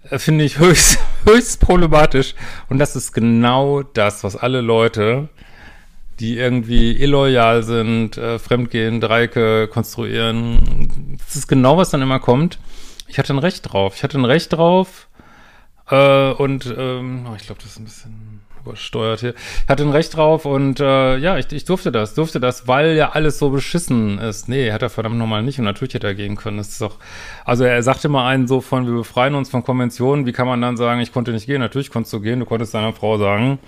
äh, 0.09 0.19
finde 0.19 0.43
ich, 0.43 0.59
höchst, 0.59 0.99
höchst 1.25 1.61
problematisch. 1.61 2.35
Und 2.69 2.79
das 2.79 2.95
ist 2.95 3.13
genau 3.13 3.81
das, 3.83 4.23
was 4.23 4.35
alle 4.35 4.59
Leute, 4.59 5.29
die 6.19 6.37
irgendwie 6.37 6.91
illoyal 7.01 7.63
sind, 7.63 8.17
äh, 8.17 8.37
fremdgehen, 8.37 8.99
Dreieck 8.99 9.71
konstruieren, 9.71 11.17
das 11.25 11.37
ist 11.37 11.47
genau, 11.47 11.77
was 11.77 11.89
dann 11.89 12.01
immer 12.01 12.19
kommt. 12.19 12.59
Ich 13.07 13.17
hatte 13.17 13.33
ein 13.33 13.39
Recht 13.39 13.71
drauf. 13.71 13.95
Ich 13.95 14.03
hatte 14.03 14.17
ein 14.17 14.25
Recht 14.25 14.51
drauf. 14.51 15.07
Äh, 15.93 16.31
und 16.33 16.73
ähm, 16.75 17.27
oh, 17.29 17.35
ich 17.35 17.45
glaube, 17.45 17.61
das 17.61 17.71
ist 17.71 17.79
ein 17.79 17.85
bisschen 17.85 18.41
übersteuert 18.65 19.19
hier. 19.19 19.35
Ich 19.63 19.69
hatte 19.69 19.83
ein 19.83 19.91
Recht 19.91 20.15
drauf 20.15 20.45
und 20.45 20.79
äh, 20.79 21.17
ja, 21.17 21.37
ich, 21.37 21.51
ich 21.51 21.65
durfte 21.65 21.91
das, 21.91 22.15
durfte 22.15 22.39
das, 22.39 22.67
weil 22.67 22.95
ja 22.95 23.11
alles 23.11 23.37
so 23.37 23.51
beschissen 23.51 24.17
ist. 24.17 24.49
Nee, 24.49 24.71
hat 24.71 24.81
er 24.81 24.89
verdammt 24.89 25.17
nochmal 25.17 25.43
nicht 25.43 25.59
und 25.59 25.65
natürlich 25.65 25.93
hätte 25.93 26.07
er 26.07 26.15
gehen 26.15 26.35
können. 26.35 26.57
Das 26.57 26.69
ist 26.69 26.81
doch, 26.81 26.97
also 27.45 27.63
er 27.63 27.83
sagte 27.83 28.09
mal 28.09 28.27
einen 28.27 28.47
so 28.47 28.59
von, 28.61 28.87
wir 28.87 28.93
befreien 28.93 29.35
uns 29.35 29.49
von 29.49 29.63
Konventionen, 29.63 30.25
wie 30.25 30.31
kann 30.31 30.47
man 30.47 30.61
dann 30.61 30.77
sagen, 30.77 30.99
ich 31.01 31.11
konnte 31.11 31.31
nicht 31.31 31.45
gehen? 31.45 31.59
Natürlich 31.59 31.91
konntest 31.91 32.13
du 32.13 32.21
gehen, 32.21 32.39
du 32.39 32.45
konntest 32.45 32.73
deiner 32.73 32.93
Frau 32.93 33.17
sagen, 33.19 33.59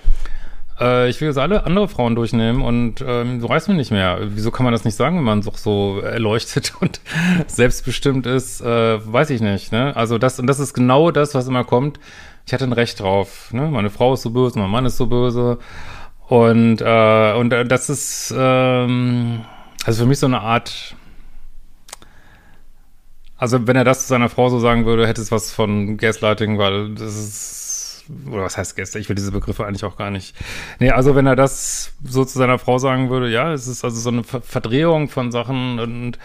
äh, 0.79 1.09
ich 1.09 1.21
will 1.21 1.27
jetzt 1.27 1.37
alle 1.37 1.65
andere 1.65 1.87
Frauen 1.87 2.15
durchnehmen 2.15 2.61
und 2.61 3.03
ähm, 3.05 3.39
du 3.39 3.47
reißt 3.47 3.67
mir 3.67 3.75
nicht 3.75 3.91
mehr. 3.91 4.19
Wieso 4.21 4.51
kann 4.51 4.63
man 4.63 4.73
das 4.73 4.85
nicht 4.85 4.95
sagen, 4.95 5.17
wenn 5.17 5.23
man 5.23 5.41
doch 5.41 5.57
so 5.57 5.99
erleuchtet 5.99 6.73
und 6.79 6.99
selbstbestimmt 7.47 8.25
ist? 8.25 8.61
Äh, 8.61 8.65
weiß 9.11 9.29
ich 9.29 9.41
nicht. 9.41 9.71
Ne? 9.71 9.95
Also 9.95 10.17
das 10.17 10.39
und 10.39 10.47
das 10.47 10.59
ist 10.59 10.73
genau 10.73 11.11
das, 11.11 11.35
was 11.35 11.47
immer 11.47 11.63
kommt. 11.63 11.99
Ich 12.45 12.53
hatte 12.53 12.65
ein 12.65 12.73
Recht 12.73 12.99
drauf. 12.99 13.51
Ne? 13.53 13.67
Meine 13.67 13.89
Frau 13.89 14.13
ist 14.13 14.21
so 14.21 14.29
böse, 14.29 14.59
mein 14.59 14.69
Mann 14.69 14.85
ist 14.85 14.97
so 14.97 15.07
böse 15.07 15.57
und 16.27 16.81
äh, 16.81 17.33
und 17.33 17.53
äh, 17.53 17.65
das 17.65 17.89
ist 17.89 18.33
ähm, 18.37 19.45
also 19.85 20.03
für 20.03 20.07
mich 20.07 20.19
so 20.19 20.25
eine 20.25 20.41
Art 20.41 20.95
also 23.37 23.67
wenn 23.67 23.75
er 23.75 23.83
das 23.83 24.03
zu 24.03 24.07
seiner 24.07 24.29
Frau 24.29 24.49
so 24.49 24.59
sagen 24.59 24.85
würde, 24.85 25.07
hätte 25.07 25.21
es 25.21 25.31
was 25.31 25.51
von 25.51 25.97
Gaslighting, 25.97 26.57
weil 26.57 26.95
das 26.95 27.15
ist 27.15 27.64
oder 28.31 28.43
was 28.43 28.57
heißt 28.57 28.75
Gäste? 28.75 28.99
Ich 28.99 29.09
will 29.09 29.15
diese 29.15 29.31
Begriffe 29.31 29.65
eigentlich 29.65 29.83
auch 29.83 29.97
gar 29.97 30.11
nicht. 30.11 30.35
Nee, 30.79 30.91
also 30.91 31.15
wenn 31.15 31.27
er 31.27 31.35
das 31.35 31.93
so 32.03 32.25
zu 32.25 32.37
seiner 32.37 32.59
Frau 32.59 32.77
sagen 32.77 33.09
würde, 33.09 33.29
ja, 33.29 33.53
es 33.53 33.67
ist 33.67 33.83
also 33.83 33.99
so 33.99 34.09
eine 34.09 34.23
Ver 34.23 34.41
Verdrehung 34.41 35.09
von 35.09 35.31
Sachen 35.31 35.79
und 35.79 36.19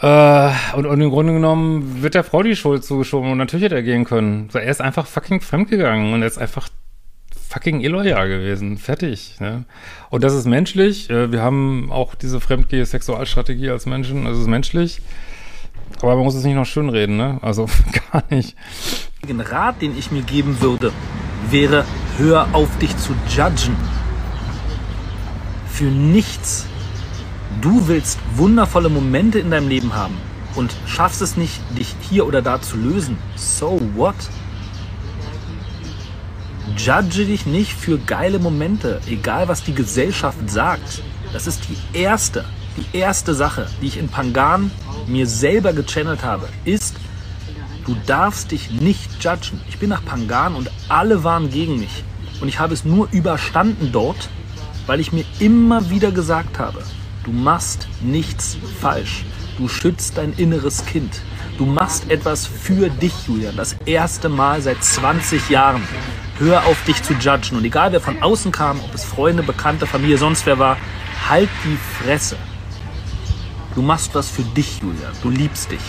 äh, 0.00 0.50
und, 0.74 0.86
und 0.86 1.00
im 1.00 1.10
Grunde 1.10 1.32
genommen 1.32 2.02
wird 2.02 2.14
der 2.14 2.24
Frau 2.24 2.42
die 2.42 2.56
Schuld 2.56 2.84
zugeschoben 2.84 3.30
und 3.30 3.38
natürlich 3.38 3.64
hätte 3.64 3.76
er 3.76 3.82
gehen 3.82 4.04
können. 4.04 4.48
Er 4.52 4.64
ist 4.64 4.80
einfach 4.80 5.06
fucking 5.06 5.40
fremdgegangen 5.40 6.12
und 6.12 6.22
er 6.22 6.28
ist 6.28 6.38
einfach 6.38 6.68
fucking 7.48 7.80
illoyal 7.80 8.28
gewesen. 8.28 8.76
Fertig. 8.76 9.36
Ne? 9.40 9.64
Und 10.10 10.24
das 10.24 10.34
ist 10.34 10.46
menschlich. 10.46 11.08
Äh, 11.10 11.32
wir 11.32 11.42
haben 11.42 11.90
auch 11.90 12.14
diese 12.14 12.40
Fremdgehe-Sexualstrategie 12.40 13.70
als 13.70 13.86
Menschen. 13.86 14.24
Das 14.24 14.36
ist 14.36 14.46
menschlich. 14.46 15.00
Aber 16.02 16.14
man 16.16 16.24
muss 16.24 16.34
es 16.34 16.44
nicht 16.44 16.54
noch 16.54 16.66
schön 16.66 16.88
reden, 16.88 17.16
ne? 17.16 17.38
Also 17.42 17.68
gar 18.12 18.22
nicht. 18.30 18.56
Den 19.28 19.40
Rat, 19.40 19.82
den 19.82 19.96
ich 19.96 20.10
mir 20.10 20.22
geben 20.22 20.60
würde, 20.60 20.92
wäre, 21.50 21.84
hör 22.18 22.48
auf 22.52 22.68
dich 22.78 22.96
zu 22.96 23.14
judgen. 23.28 23.76
Für 25.68 25.84
nichts. 25.84 26.66
Du 27.60 27.88
willst 27.88 28.18
wundervolle 28.34 28.88
Momente 28.88 29.38
in 29.38 29.50
deinem 29.50 29.68
Leben 29.68 29.94
haben 29.94 30.16
und 30.54 30.74
schaffst 30.86 31.22
es 31.22 31.36
nicht, 31.36 31.60
dich 31.76 31.94
hier 32.00 32.26
oder 32.26 32.42
da 32.42 32.60
zu 32.60 32.76
lösen. 32.76 33.16
So 33.36 33.80
what? 33.94 34.14
Judge 36.76 37.24
dich 37.24 37.46
nicht 37.46 37.72
für 37.72 37.98
geile 37.98 38.38
Momente, 38.38 39.00
egal 39.06 39.48
was 39.48 39.62
die 39.62 39.74
Gesellschaft 39.74 40.38
sagt. 40.50 41.02
Das 41.32 41.46
ist 41.46 41.68
die 41.68 41.98
erste, 41.98 42.44
die 42.76 42.98
erste 42.98 43.34
Sache, 43.34 43.66
die 43.80 43.86
ich 43.86 43.98
in 43.98 44.08
Pangan 44.08 44.70
mir 45.08 45.26
selber 45.26 45.72
gechannelt 45.72 46.22
habe, 46.22 46.48
ist, 46.64 46.96
du 47.84 47.96
darfst 48.06 48.50
dich 48.50 48.70
nicht 48.70 49.22
judgen. 49.22 49.60
Ich 49.68 49.78
bin 49.78 49.90
nach 49.90 50.04
Pangan 50.04 50.54
und 50.54 50.70
alle 50.88 51.24
waren 51.24 51.50
gegen 51.50 51.78
mich. 51.78 52.04
Und 52.40 52.48
ich 52.48 52.58
habe 52.58 52.74
es 52.74 52.84
nur 52.84 53.08
überstanden 53.12 53.90
dort, 53.92 54.28
weil 54.86 55.00
ich 55.00 55.12
mir 55.12 55.24
immer 55.40 55.90
wieder 55.90 56.12
gesagt 56.12 56.58
habe, 56.58 56.82
du 57.24 57.32
machst 57.32 57.88
nichts 58.00 58.56
falsch. 58.80 59.24
Du 59.58 59.68
schützt 59.68 60.18
dein 60.18 60.32
inneres 60.34 60.84
Kind. 60.84 61.22
Du 61.56 61.64
machst 61.64 62.10
etwas 62.10 62.46
für 62.46 62.90
dich, 62.90 63.14
Julian. 63.26 63.56
Das 63.56 63.76
erste 63.86 64.28
Mal 64.28 64.60
seit 64.60 64.84
20 64.84 65.48
Jahren. 65.48 65.82
Hör 66.38 66.66
auf 66.66 66.84
dich 66.84 67.02
zu 67.02 67.14
judgen. 67.14 67.56
Und 67.56 67.64
egal 67.64 67.92
wer 67.92 68.00
von 68.00 68.22
außen 68.22 68.52
kam, 68.52 68.78
ob 68.80 68.94
es 68.94 69.04
Freunde, 69.04 69.42
Bekannte, 69.42 69.86
Familie, 69.86 70.18
sonst 70.18 70.44
wer 70.44 70.58
war, 70.58 70.76
halt 71.28 71.48
die 71.64 71.78
Fresse. 72.04 72.36
Du 73.76 73.82
machst 73.82 74.14
was 74.14 74.30
für 74.30 74.42
dich, 74.42 74.80
Julia. 74.80 75.12
Du 75.22 75.28
liebst 75.28 75.70
dich. 75.70 75.82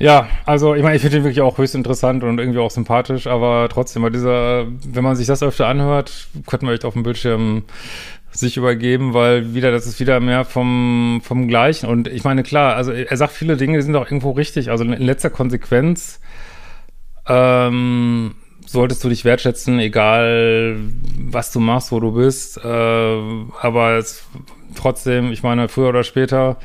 Ja, 0.00 0.28
also 0.44 0.74
ich 0.74 0.82
meine, 0.82 0.96
ich 0.96 1.02
finde 1.02 1.18
ihn 1.18 1.22
wirklich 1.22 1.40
auch 1.40 1.56
höchst 1.56 1.76
interessant 1.76 2.24
und 2.24 2.40
irgendwie 2.40 2.58
auch 2.58 2.72
sympathisch, 2.72 3.28
aber 3.28 3.68
trotzdem, 3.70 4.02
bei 4.02 4.10
dieser, 4.10 4.66
wenn 4.66 5.04
man 5.04 5.14
sich 5.14 5.28
das 5.28 5.44
öfter 5.44 5.68
anhört, 5.68 6.26
könnte 6.46 6.66
man 6.66 6.74
echt 6.74 6.84
auf 6.84 6.94
dem 6.94 7.04
Bildschirm 7.04 7.62
sich 8.32 8.56
übergeben, 8.56 9.14
weil 9.14 9.54
wieder, 9.54 9.70
das 9.70 9.86
ist 9.86 10.00
wieder 10.00 10.18
mehr 10.18 10.44
vom, 10.44 11.20
vom 11.22 11.46
Gleichen. 11.46 11.88
Und 11.88 12.08
ich 12.08 12.24
meine, 12.24 12.42
klar, 12.42 12.74
also 12.74 12.90
er 12.90 13.16
sagt 13.16 13.34
viele 13.34 13.56
Dinge, 13.56 13.78
die 13.78 13.84
sind 13.84 13.94
auch 13.94 14.06
irgendwo 14.06 14.32
richtig. 14.32 14.70
Also 14.70 14.82
in 14.82 14.90
letzter 14.90 15.30
Konsequenz 15.30 16.20
ähm, 17.28 18.34
solltest 18.70 19.02
du 19.02 19.08
dich 19.08 19.24
wertschätzen, 19.24 19.80
egal 19.80 20.76
was 21.18 21.50
du 21.50 21.60
machst, 21.60 21.90
wo 21.90 21.98
du 21.98 22.12
bist. 22.12 22.58
Äh, 22.58 23.20
aber 23.60 23.96
es 23.96 24.24
trotzdem, 24.76 25.32
ich 25.32 25.42
meine, 25.42 25.68
früher 25.68 25.88
oder 25.88 26.04
später 26.04 26.56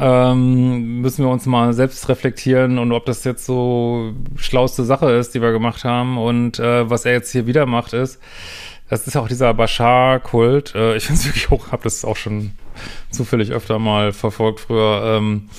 ähm, 0.00 1.02
müssen 1.02 1.24
wir 1.24 1.30
uns 1.30 1.44
mal 1.44 1.74
selbst 1.74 2.08
reflektieren 2.08 2.78
und 2.78 2.92
ob 2.92 3.04
das 3.04 3.24
jetzt 3.24 3.44
so 3.44 4.14
schlauste 4.36 4.84
Sache 4.84 5.10
ist, 5.12 5.34
die 5.34 5.42
wir 5.42 5.52
gemacht 5.52 5.84
haben 5.84 6.16
und 6.16 6.58
äh, 6.58 6.88
was 6.88 7.04
er 7.04 7.12
jetzt 7.12 7.30
hier 7.30 7.46
wieder 7.46 7.66
macht 7.66 7.92
ist, 7.92 8.18
das 8.88 9.06
ist 9.06 9.16
auch 9.16 9.28
dieser 9.28 9.52
Bashar-Kult. 9.52 10.74
Äh, 10.74 10.96
ich 10.96 11.04
finde 11.04 11.20
es 11.20 11.26
wirklich 11.28 11.50
hoch, 11.50 11.72
habe 11.72 11.84
das 11.84 12.04
auch 12.04 12.16
schon 12.16 12.52
zufällig 13.10 13.52
öfter 13.52 13.78
mal 13.78 14.12
verfolgt 14.12 14.60
früher. 14.60 15.18
Ähm, 15.18 15.50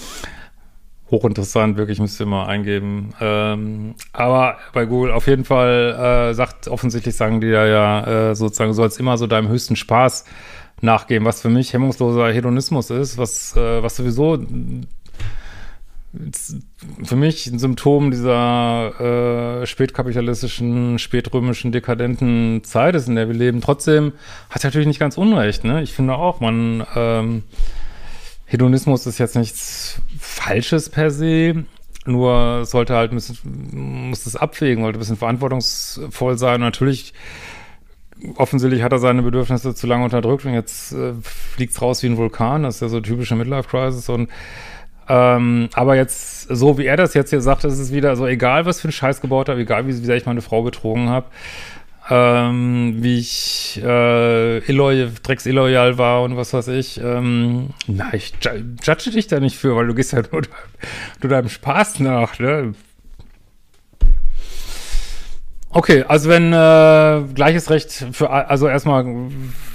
hochinteressant, 1.13 1.77
wirklich, 1.77 1.99
müsst 1.99 2.19
ihr 2.19 2.25
mal 2.25 2.47
eingeben. 2.47 3.13
Ähm, 3.21 3.95
aber 4.11 4.57
bei 4.73 4.85
Google 4.85 5.11
auf 5.11 5.27
jeden 5.27 5.45
Fall 5.45 6.31
äh, 6.31 6.33
sagt, 6.33 6.67
offensichtlich 6.67 7.15
sagen 7.15 7.39
die 7.39 7.51
da 7.51 7.65
ja 7.65 8.31
äh, 8.31 8.35
sozusagen, 8.35 8.71
du 8.71 8.75
sollst 8.75 8.99
immer 8.99 9.17
so 9.17 9.27
deinem 9.27 9.47
höchsten 9.47 9.75
Spaß 9.75 10.25
nachgehen, 10.81 11.23
was 11.23 11.41
für 11.41 11.49
mich 11.49 11.71
hemmungsloser 11.71 12.31
Hedonismus 12.33 12.89
ist, 12.89 13.17
was, 13.17 13.55
äh, 13.55 13.81
was 13.81 13.95
sowieso 13.95 14.37
für 17.03 17.15
mich 17.15 17.47
ein 17.47 17.57
Symptom 17.57 18.11
dieser 18.11 19.61
äh, 19.61 19.65
spätkapitalistischen, 19.65 20.99
spätrömischen, 20.99 21.71
dekadenten 21.71 22.63
Zeit 22.63 22.95
ist, 22.95 23.07
in 23.07 23.15
der 23.15 23.27
wir 23.27 23.35
leben. 23.35 23.61
Trotzdem 23.61 24.13
hat 24.49 24.63
er 24.63 24.67
natürlich 24.67 24.87
nicht 24.87 24.99
ganz 24.99 25.17
Unrecht. 25.17 25.63
Ne? 25.63 25.81
Ich 25.81 25.93
finde 25.93 26.15
auch, 26.15 26.39
man 26.39 26.85
ähm, 26.95 27.43
Hedonismus 28.45 29.07
ist 29.07 29.17
jetzt 29.17 29.35
nichts 29.35 29.99
Falsches 30.33 30.89
per 30.89 31.11
se, 31.11 31.65
nur 32.05 32.65
sollte 32.65 32.95
halt 32.95 33.11
bisschen, 33.11 33.37
muss 34.09 34.23
das 34.23 34.35
abwägen, 34.35 34.83
sollte 34.83 34.97
ein 34.97 34.99
bisschen 34.99 35.17
verantwortungsvoll 35.17 36.37
sein. 36.37 36.55
Und 36.55 36.61
natürlich 36.61 37.13
offensichtlich 38.35 38.83
hat 38.83 38.91
er 38.91 38.99
seine 38.99 39.21
Bedürfnisse 39.21 39.75
zu 39.75 39.87
lange 39.87 40.03
unterdrückt 40.03 40.45
und 40.45 40.53
jetzt 40.53 40.93
äh, 40.93 41.13
fliegt's 41.21 41.81
raus 41.81 42.03
wie 42.03 42.07
ein 42.07 42.17
Vulkan. 42.17 42.63
Das 42.63 42.75
ist 42.75 42.81
ja 42.81 42.87
so 42.89 42.99
typische 42.99 43.35
Midlife-Crisis 43.35 44.09
und 44.09 44.29
ähm, 45.09 45.69
aber 45.73 45.95
jetzt, 45.95 46.43
so 46.43 46.77
wie 46.77 46.85
er 46.85 46.95
das 46.95 47.13
jetzt 47.13 47.29
hier 47.29 47.41
sagt, 47.41 47.65
ist 47.65 47.77
es 47.77 47.91
wieder 47.91 48.15
so, 48.15 48.25
egal 48.25 48.65
was 48.65 48.79
für 48.79 48.87
ein 48.87 48.93
Scheiß 48.93 49.19
gebaut 49.19 49.49
habe, 49.49 49.59
egal 49.59 49.85
wie, 49.85 49.89
wie 49.89 50.05
sehr 50.05 50.15
ich 50.15 50.25
meine 50.25 50.41
Frau 50.41 50.61
betrogen 50.61 51.09
habe, 51.09 51.27
ähm, 52.09 52.95
wie 52.97 53.19
ich 53.19 53.81
äh, 53.83 54.57
illoyal, 54.69 55.11
drecksilloyal 55.23 55.97
war 55.97 56.23
und 56.23 56.35
was 56.35 56.53
weiß 56.53 56.67
ich. 56.69 56.99
Ähm, 56.99 57.69
na, 57.87 58.13
ich 58.13 58.33
judge 58.41 59.11
dich 59.11 59.27
da 59.27 59.39
nicht 59.39 59.57
für, 59.57 59.75
weil 59.75 59.87
du 59.87 59.93
gehst 59.93 60.13
ja 60.13 60.21
nur, 60.31 60.41
nur 61.21 61.29
deinem 61.29 61.49
Spaß 61.49 62.01
nach, 62.01 62.39
ne? 62.39 62.73
Okay, 65.75 66.03
also 66.07 66.29
wenn 66.29 66.53
äh, 66.53 67.33
gleiches 67.33 67.71
Recht 67.71 67.91
für 68.11 68.29
also 68.29 68.67
erstmal, 68.67 69.05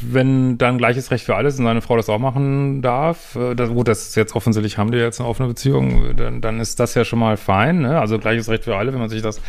wenn 0.01 0.57
dann 0.57 0.79
gleiches 0.79 1.11
Recht 1.11 1.25
für 1.25 1.35
alles 1.35 1.59
und 1.59 1.65
seine 1.65 1.81
Frau 1.81 1.97
das 1.97 2.09
auch 2.09 2.21
machen 2.21 2.83
darf, 2.83 3.35
äh, 3.35 3.57
das, 3.57 3.71
gut, 3.71 3.89
das 3.89 4.07
ist 4.07 4.15
jetzt 4.15 4.37
offensichtlich 4.37 4.79
haben 4.79 4.93
die 4.93 4.99
jetzt 4.99 5.19
eine 5.19 5.29
offene 5.29 5.49
Beziehung, 5.49 6.15
dann, 6.17 6.41
dann 6.41 6.61
ist 6.61 6.79
das 6.79 6.95
ja 6.95 7.05
schon 7.05 7.19
mal 7.19 7.37
fein, 7.37 7.81
ne? 7.81 7.99
Also 7.99 8.21
gleiches 8.21 8.49
Recht 8.49 8.63
für 8.63 8.77
alle, 8.77 8.93
wenn 8.93 9.01
man 9.01 9.09
sich 9.09 9.23
das 9.23 9.41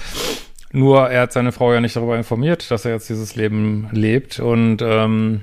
nur 0.72 1.10
er 1.10 1.24
hat 1.24 1.34
seine 1.34 1.52
Frau 1.52 1.74
ja 1.74 1.82
nicht 1.82 1.96
darüber 1.96 2.18
informiert, 2.18 2.70
dass 2.72 2.86
er 2.86 2.92
jetzt 2.92 3.10
dieses 3.10 3.36
Leben 3.36 3.90
lebt 3.92 4.40
und 4.40 4.82
ähm, 4.82 5.42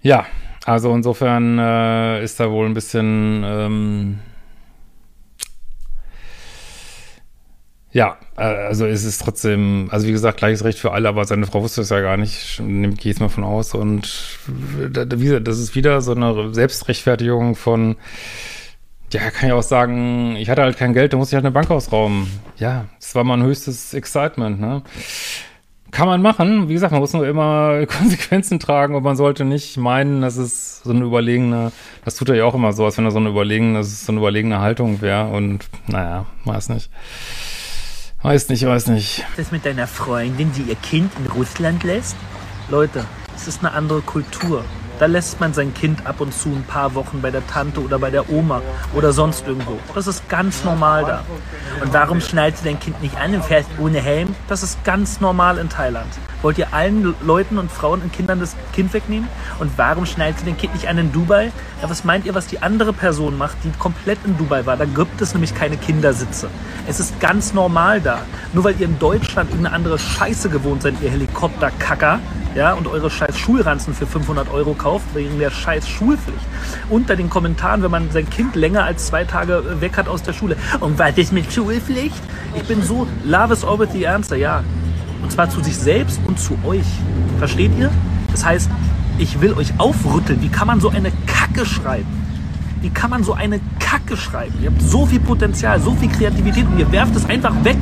ja, 0.00 0.26
also 0.64 0.94
insofern 0.94 1.58
äh, 1.58 2.22
ist 2.22 2.40
da 2.40 2.50
wohl 2.50 2.66
ein 2.66 2.74
bisschen 2.74 3.42
ähm, 3.44 4.18
ja, 7.94 8.18
äh, 8.36 8.42
also 8.42 8.86
es 8.86 9.04
ist 9.04 9.22
trotzdem, 9.22 9.88
also 9.90 10.08
wie 10.08 10.12
gesagt, 10.12 10.38
gleiches 10.38 10.64
Recht 10.64 10.80
für 10.80 10.90
alle, 10.90 11.08
aber 11.08 11.24
seine 11.24 11.46
Frau 11.46 11.62
wusste 11.62 11.82
es 11.82 11.90
ja 11.90 12.00
gar 12.00 12.16
nicht, 12.16 12.60
nehme 12.60 12.94
ich 12.98 13.04
jetzt 13.04 13.20
mal 13.20 13.28
von 13.28 13.44
aus. 13.44 13.72
Und 13.72 14.36
wie 14.48 15.24
gesagt, 15.24 15.46
das 15.46 15.60
ist 15.60 15.76
wieder 15.76 16.00
so 16.00 16.12
eine 16.12 16.52
Selbstrechtfertigung 16.52 17.54
von, 17.54 17.94
ja, 19.14 19.30
kann 19.30 19.48
ich 19.48 19.52
auch 19.52 19.62
sagen, 19.62 20.36
ich 20.36 20.50
hatte 20.50 20.62
halt 20.62 20.76
kein 20.76 20.92
Geld, 20.92 21.12
da 21.12 21.16
musste 21.16 21.34
ich 21.34 21.36
halt 21.36 21.44
eine 21.44 21.52
Bank 21.52 21.70
ausrauben. 21.70 22.28
Ja, 22.58 22.86
das 22.98 23.14
war 23.14 23.22
mein 23.22 23.42
höchstes 23.42 23.94
Excitement, 23.94 24.60
ne? 24.60 24.82
Kann 25.92 26.08
man 26.08 26.20
machen. 26.20 26.68
Wie 26.68 26.72
gesagt, 26.72 26.90
man 26.90 27.00
muss 27.00 27.12
nur 27.12 27.26
immer 27.26 27.86
Konsequenzen 27.98 28.58
tragen 28.58 28.96
und 28.96 29.04
man 29.04 29.14
sollte 29.14 29.44
nicht 29.44 29.76
meinen, 29.76 30.20
dass 30.20 30.36
es 30.36 30.82
so 30.82 30.90
eine 30.90 31.04
überlegene, 31.04 31.70
das 32.04 32.16
tut 32.16 32.28
er 32.28 32.34
ja 32.34 32.44
auch 32.44 32.54
immer 32.54 32.72
so, 32.72 32.84
als 32.84 32.98
wenn 32.98 33.04
er 33.04 33.12
so 33.12 33.18
eine 33.18 33.28
überlegene, 33.28 33.84
so 33.84 34.10
eine 34.10 34.18
überlegene 34.18 34.58
Haltung 34.58 35.00
wäre 35.00 35.28
und 35.28 35.64
naja, 35.86 36.26
weiß 36.44 36.70
nicht. 36.70 36.90
Weiß 38.22 38.48
nicht, 38.48 38.66
weiß 38.66 38.88
nicht. 38.88 39.24
Das 39.36 39.52
mit 39.52 39.64
deiner 39.64 39.86
Freundin, 39.86 40.50
die 40.52 40.62
ihr 40.62 40.76
Kind 40.76 41.12
in 41.18 41.30
Russland 41.30 41.84
lässt? 41.84 42.16
Leute, 42.68 43.04
es 43.36 43.46
ist 43.46 43.64
eine 43.64 43.72
andere 43.74 44.00
Kultur. 44.00 44.64
Da 45.04 45.08
lässt 45.08 45.38
man 45.38 45.52
sein 45.52 45.74
Kind 45.74 46.06
ab 46.06 46.22
und 46.22 46.32
zu 46.32 46.48
ein 46.48 46.64
paar 46.66 46.94
Wochen 46.94 47.20
bei 47.20 47.30
der 47.30 47.46
Tante 47.46 47.82
oder 47.82 47.98
bei 47.98 48.08
der 48.08 48.30
Oma 48.30 48.62
oder 48.94 49.12
sonst 49.12 49.46
irgendwo. 49.46 49.78
Das 49.94 50.06
ist 50.06 50.26
ganz 50.30 50.64
normal 50.64 51.04
da. 51.04 51.24
Und 51.82 51.92
warum 51.92 52.22
schnallst 52.22 52.62
du 52.62 52.70
dein 52.70 52.80
Kind 52.80 53.02
nicht 53.02 53.14
an 53.18 53.34
und 53.34 53.44
fährst 53.44 53.68
ohne 53.78 54.00
Helm? 54.00 54.34
Das 54.48 54.62
ist 54.62 54.82
ganz 54.82 55.20
normal 55.20 55.58
in 55.58 55.68
Thailand. 55.68 56.08
Wollt 56.44 56.58
ihr 56.58 56.74
allen 56.74 57.14
Leuten 57.22 57.56
und 57.56 57.72
Frauen 57.72 58.02
und 58.02 58.12
Kindern 58.12 58.38
das 58.38 58.54
Kind 58.74 58.92
wegnehmen? 58.92 59.30
Und 59.60 59.78
warum 59.78 60.04
schnallst 60.04 60.42
du 60.42 60.44
dein 60.44 60.58
Kind 60.58 60.74
nicht 60.74 60.86
an 60.88 60.98
in 60.98 61.10
Dubai? 61.10 61.50
Ja, 61.80 61.88
was 61.88 62.04
meint 62.04 62.26
ihr, 62.26 62.34
was 62.34 62.46
die 62.46 62.60
andere 62.60 62.92
Person 62.92 63.38
macht, 63.38 63.56
die 63.64 63.70
komplett 63.78 64.18
in 64.26 64.36
Dubai 64.36 64.66
war? 64.66 64.76
Da 64.76 64.84
gibt 64.84 65.22
es 65.22 65.32
nämlich 65.32 65.54
keine 65.54 65.78
Kindersitze. 65.78 66.50
Es 66.86 67.00
ist 67.00 67.18
ganz 67.18 67.54
normal 67.54 68.02
da. 68.02 68.20
Nur 68.52 68.64
weil 68.64 68.78
ihr 68.78 68.84
in 68.84 68.98
Deutschland 68.98 69.48
irgendeine 69.48 69.74
andere 69.74 69.98
Scheiße 69.98 70.50
gewohnt 70.50 70.82
seid, 70.82 70.96
ihr 71.00 71.08
Helikopterkacker, 71.08 72.20
ja, 72.54 72.74
und 72.74 72.88
eure 72.88 73.08
scheiß 73.08 73.38
Schulranzen 73.38 73.94
für 73.94 74.06
500 74.06 74.52
Euro 74.52 74.74
kauft, 74.74 75.06
wegen 75.14 75.38
der 75.38 75.48
scheiß 75.48 75.88
Schulpflicht. 75.88 76.44
Unter 76.90 77.16
den 77.16 77.30
Kommentaren, 77.30 77.82
wenn 77.82 77.90
man 77.90 78.10
sein 78.10 78.28
Kind 78.28 78.54
länger 78.54 78.84
als 78.84 79.06
zwei 79.06 79.24
Tage 79.24 79.80
weg 79.80 79.96
hat 79.96 80.08
aus 80.08 80.22
der 80.22 80.34
Schule. 80.34 80.58
Und 80.80 80.98
was 80.98 81.16
ist 81.16 81.32
mit 81.32 81.50
Schulpflicht? 81.50 82.22
Ich 82.54 82.64
bin 82.64 82.82
so, 82.82 83.06
love 83.24 83.54
is 83.54 83.64
always 83.64 83.90
the 83.92 84.06
answer, 84.06 84.36
ja. 84.36 84.62
Und 85.22 85.32
zwar 85.32 85.48
zu 85.50 85.62
sich 85.62 85.76
selbst 85.76 86.20
und 86.26 86.38
zu 86.38 86.58
euch. 86.64 86.86
Versteht 87.38 87.72
ihr? 87.78 87.90
Das 88.30 88.44
heißt, 88.44 88.70
ich 89.18 89.40
will 89.40 89.54
euch 89.54 89.78
aufrütteln. 89.78 90.42
Wie 90.42 90.48
kann 90.48 90.66
man 90.66 90.80
so 90.80 90.88
eine 90.88 91.12
Kacke 91.26 91.64
schreiben? 91.64 92.06
Wie 92.80 92.90
kann 92.90 93.10
man 93.10 93.24
so 93.24 93.32
eine 93.32 93.60
Kacke 93.78 94.16
schreiben? 94.16 94.54
Ihr 94.60 94.70
habt 94.70 94.82
so 94.82 95.06
viel 95.06 95.20
Potenzial, 95.20 95.80
so 95.80 95.92
viel 95.92 96.10
Kreativität 96.10 96.66
und 96.66 96.78
ihr 96.78 96.90
werft 96.92 97.16
es 97.16 97.24
einfach 97.24 97.54
weg. 97.64 97.78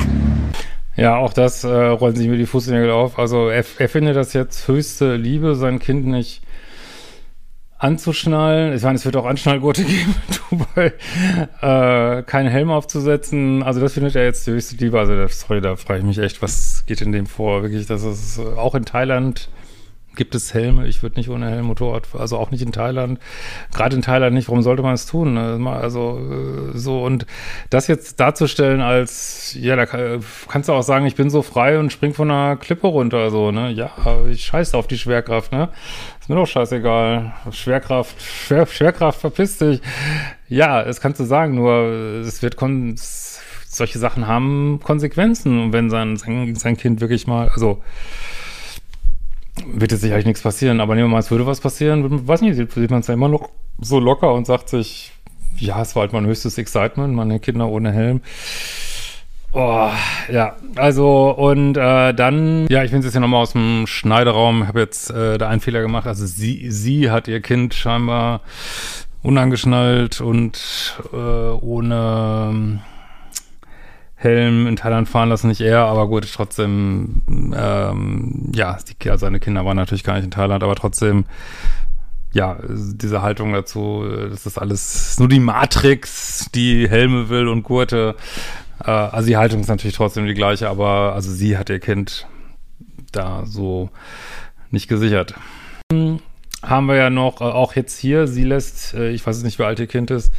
Ja, 0.95 1.17
auch 1.17 1.33
das 1.33 1.63
äh, 1.63 1.67
rollen 1.67 2.15
sich 2.15 2.27
mir 2.27 2.37
die 2.37 2.45
Fußnägel 2.45 2.91
auf. 2.91 3.17
Also 3.17 3.49
er, 3.49 3.65
er 3.79 3.89
findet 3.89 4.15
das 4.15 4.33
jetzt 4.33 4.67
höchste 4.67 5.15
Liebe, 5.15 5.55
sein 5.55 5.79
Kind 5.79 6.05
nicht 6.05 6.42
anzuschnallen. 7.83 8.73
Ich 8.73 8.83
meine, 8.83 8.95
es 8.95 9.05
wird 9.05 9.15
auch 9.17 9.25
Anschnallgurte 9.25 9.83
geben 9.85 10.15
Dubai. 10.49 10.93
Äh, 11.61 12.23
keinen 12.23 12.49
Helm 12.49 12.71
aufzusetzen. 12.71 13.61
Also 13.61 13.81
das 13.81 13.93
findet 13.93 14.15
er 14.15 14.23
jetzt 14.23 14.47
die 14.47 14.51
höchste 14.51 14.77
Liebe. 14.77 14.97
Also 14.99 15.27
sorry, 15.27 15.61
da 15.61 15.75
frage 15.75 15.99
ich 15.99 16.05
mich 16.05 16.17
echt, 16.17 16.41
was 16.41 16.85
geht 16.85 17.01
in 17.01 17.11
dem 17.11 17.25
vor? 17.25 17.61
Wirklich, 17.61 17.85
das 17.85 18.03
ist 18.03 18.39
auch 18.39 18.75
in 18.75 18.85
Thailand 18.85 19.49
gibt 20.15 20.35
es 20.35 20.53
Helme. 20.53 20.87
Ich 20.87 21.01
würde 21.01 21.15
nicht 21.15 21.29
ohne 21.29 21.49
Helm 21.49 21.65
Motorrad, 21.65 22.07
also 22.17 22.37
auch 22.37 22.51
nicht 22.51 22.61
in 22.61 22.71
Thailand. 22.71 23.19
Gerade 23.73 23.95
in 23.95 24.01
Thailand 24.01 24.35
nicht. 24.35 24.47
Warum 24.47 24.61
sollte 24.61 24.83
man 24.83 24.93
es 24.93 25.05
tun? 25.05 25.33
Ne? 25.33 25.59
Also 25.69 26.19
äh, 26.19 26.77
so 26.77 27.03
und 27.03 27.25
das 27.69 27.87
jetzt 27.87 28.19
darzustellen 28.19 28.81
als 28.81 29.55
ja, 29.59 29.75
da 29.75 29.85
kannst 29.85 30.69
du 30.69 30.73
auch 30.73 30.83
sagen, 30.83 31.05
ich 31.05 31.15
bin 31.15 31.29
so 31.29 31.41
frei 31.41 31.79
und 31.79 31.91
spring 31.91 32.13
von 32.13 32.29
einer 32.29 32.57
Klippe 32.57 32.87
runter, 32.87 33.29
so 33.31 33.51
ne? 33.51 33.71
Ja, 33.71 33.91
ich 34.29 34.45
scheiße 34.45 34.77
auf 34.77 34.87
die 34.87 34.97
Schwerkraft, 34.97 35.51
ne? 35.51 35.69
Ist 36.23 36.29
mir 36.29 36.35
doch 36.35 36.47
scheißegal. 36.47 37.33
Schwerkraft, 37.51 38.15
Schwer, 38.21 38.65
Schwerkraft, 38.65 39.19
verpiss 39.19 39.57
dich. 39.57 39.81
Ja, 40.47 40.81
das 40.81 41.01
kannst 41.01 41.19
du 41.19 41.25
sagen. 41.25 41.55
Nur 41.55 42.23
es 42.25 42.41
wird 42.41 42.55
kon 42.55 42.95
solche 43.67 43.99
Sachen 43.99 44.25
haben 44.25 44.79
Konsequenzen 44.81 45.61
und 45.61 45.73
wenn 45.73 45.89
sein, 45.89 46.15
sein 46.15 46.55
sein 46.55 46.77
Kind 46.77 47.01
wirklich 47.01 47.27
mal, 47.27 47.49
also 47.49 47.83
wird 49.65 49.91
jetzt 49.91 49.99
sicherlich 49.99 50.25
nichts 50.25 50.41
passieren, 50.41 50.79
aber 50.79 50.95
nehmen 50.95 51.09
wir 51.09 51.11
mal, 51.11 51.19
es 51.19 51.29
würde 51.29 51.45
was 51.45 51.59
passieren, 51.59 52.25
weiß 52.25 52.39
nicht, 52.39 52.55
sieht 52.55 52.89
man 52.89 53.01
es 53.01 53.07
ja 53.07 53.15
immer 53.15 53.27
noch 53.27 53.49
so 53.81 53.99
locker 53.99 54.33
und 54.33 54.47
sagt 54.47 54.69
sich, 54.69 55.11
ja, 55.57 55.81
es 55.81 55.93
war 55.93 56.03
halt 56.03 56.13
mein 56.13 56.25
höchstes 56.25 56.57
Excitement, 56.57 57.13
meine 57.15 57.41
Kinder 57.41 57.67
ohne 57.67 57.91
Helm. 57.91 58.21
Oh, 59.55 59.91
ja, 60.31 60.55
also 60.75 61.29
und 61.29 61.77
äh, 61.77 62.13
dann, 62.15 62.65
ja, 62.69 62.83
ich 62.83 62.89
bin 62.89 63.03
jetzt 63.03 63.11
hier 63.11 63.21
nochmal 63.21 63.43
aus 63.43 63.53
dem 63.53 63.85
Schneideraum, 63.85 64.67
habe 64.67 64.79
jetzt 64.79 65.11
äh, 65.11 65.37
da 65.37 65.47
einen 65.47 65.61
Fehler 65.61 65.81
gemacht. 65.81 66.07
Also 66.07 66.25
sie, 66.25 66.71
sie 66.71 67.11
hat 67.11 67.27
ihr 67.27 67.39
Kind 67.39 67.75
scheinbar 67.75 68.41
unangeschnallt 69.21 70.21
und 70.21 70.97
äh, 71.13 71.15
ohne 71.15 72.81
Helm 74.15 74.65
in 74.65 74.75
Thailand 74.75 75.07
fahren 75.07 75.29
lassen, 75.29 75.49
nicht 75.49 75.61
er, 75.61 75.85
aber 75.85 76.07
gut, 76.07 76.27
trotzdem, 76.33 77.21
ähm, 77.55 78.51
ja, 78.55 78.77
die, 78.77 79.09
also 79.11 79.25
seine 79.25 79.39
Kinder 79.39 79.65
waren 79.65 79.77
natürlich 79.77 80.03
gar 80.03 80.15
nicht 80.15 80.23
in 80.25 80.31
Thailand, 80.31 80.63
aber 80.63 80.75
trotzdem, 80.75 81.25
ja, 82.31 82.57
diese 82.67 83.21
Haltung 83.21 83.53
dazu, 83.53 84.03
das 84.29 84.47
ist 84.47 84.57
alles 84.57 85.19
nur 85.19 85.27
die 85.27 85.39
Matrix, 85.39 86.49
die 86.55 86.89
Helme 86.89 87.29
will 87.29 87.47
und 87.47 87.63
Gurte. 87.63 88.15
Äh, 88.85 88.91
also 88.91 89.27
die 89.27 89.37
Haltung 89.37 89.61
ist 89.61 89.67
natürlich 89.67 89.95
trotzdem 89.95 90.25
die 90.25 90.33
gleiche, 90.33 90.69
aber 90.69 91.13
also 91.13 91.31
sie 91.31 91.57
hat 91.57 91.69
ihr 91.69 91.79
Kind 91.79 92.27
da 93.11 93.45
so 93.45 93.89
nicht 94.71 94.87
gesichert. 94.87 95.35
Haben 95.91 96.85
wir 96.87 96.95
ja 96.95 97.09
noch, 97.09 97.41
äh, 97.41 97.45
auch 97.45 97.75
jetzt 97.75 97.97
hier, 97.97 98.27
sie 98.27 98.43
lässt, 98.43 98.93
äh, 98.93 99.11
ich 99.11 99.25
weiß 99.25 99.43
nicht, 99.43 99.59
wie 99.59 99.63
alt 99.63 99.79
ihr 99.79 99.87
Kind 99.87 100.11
ist, 100.11 100.33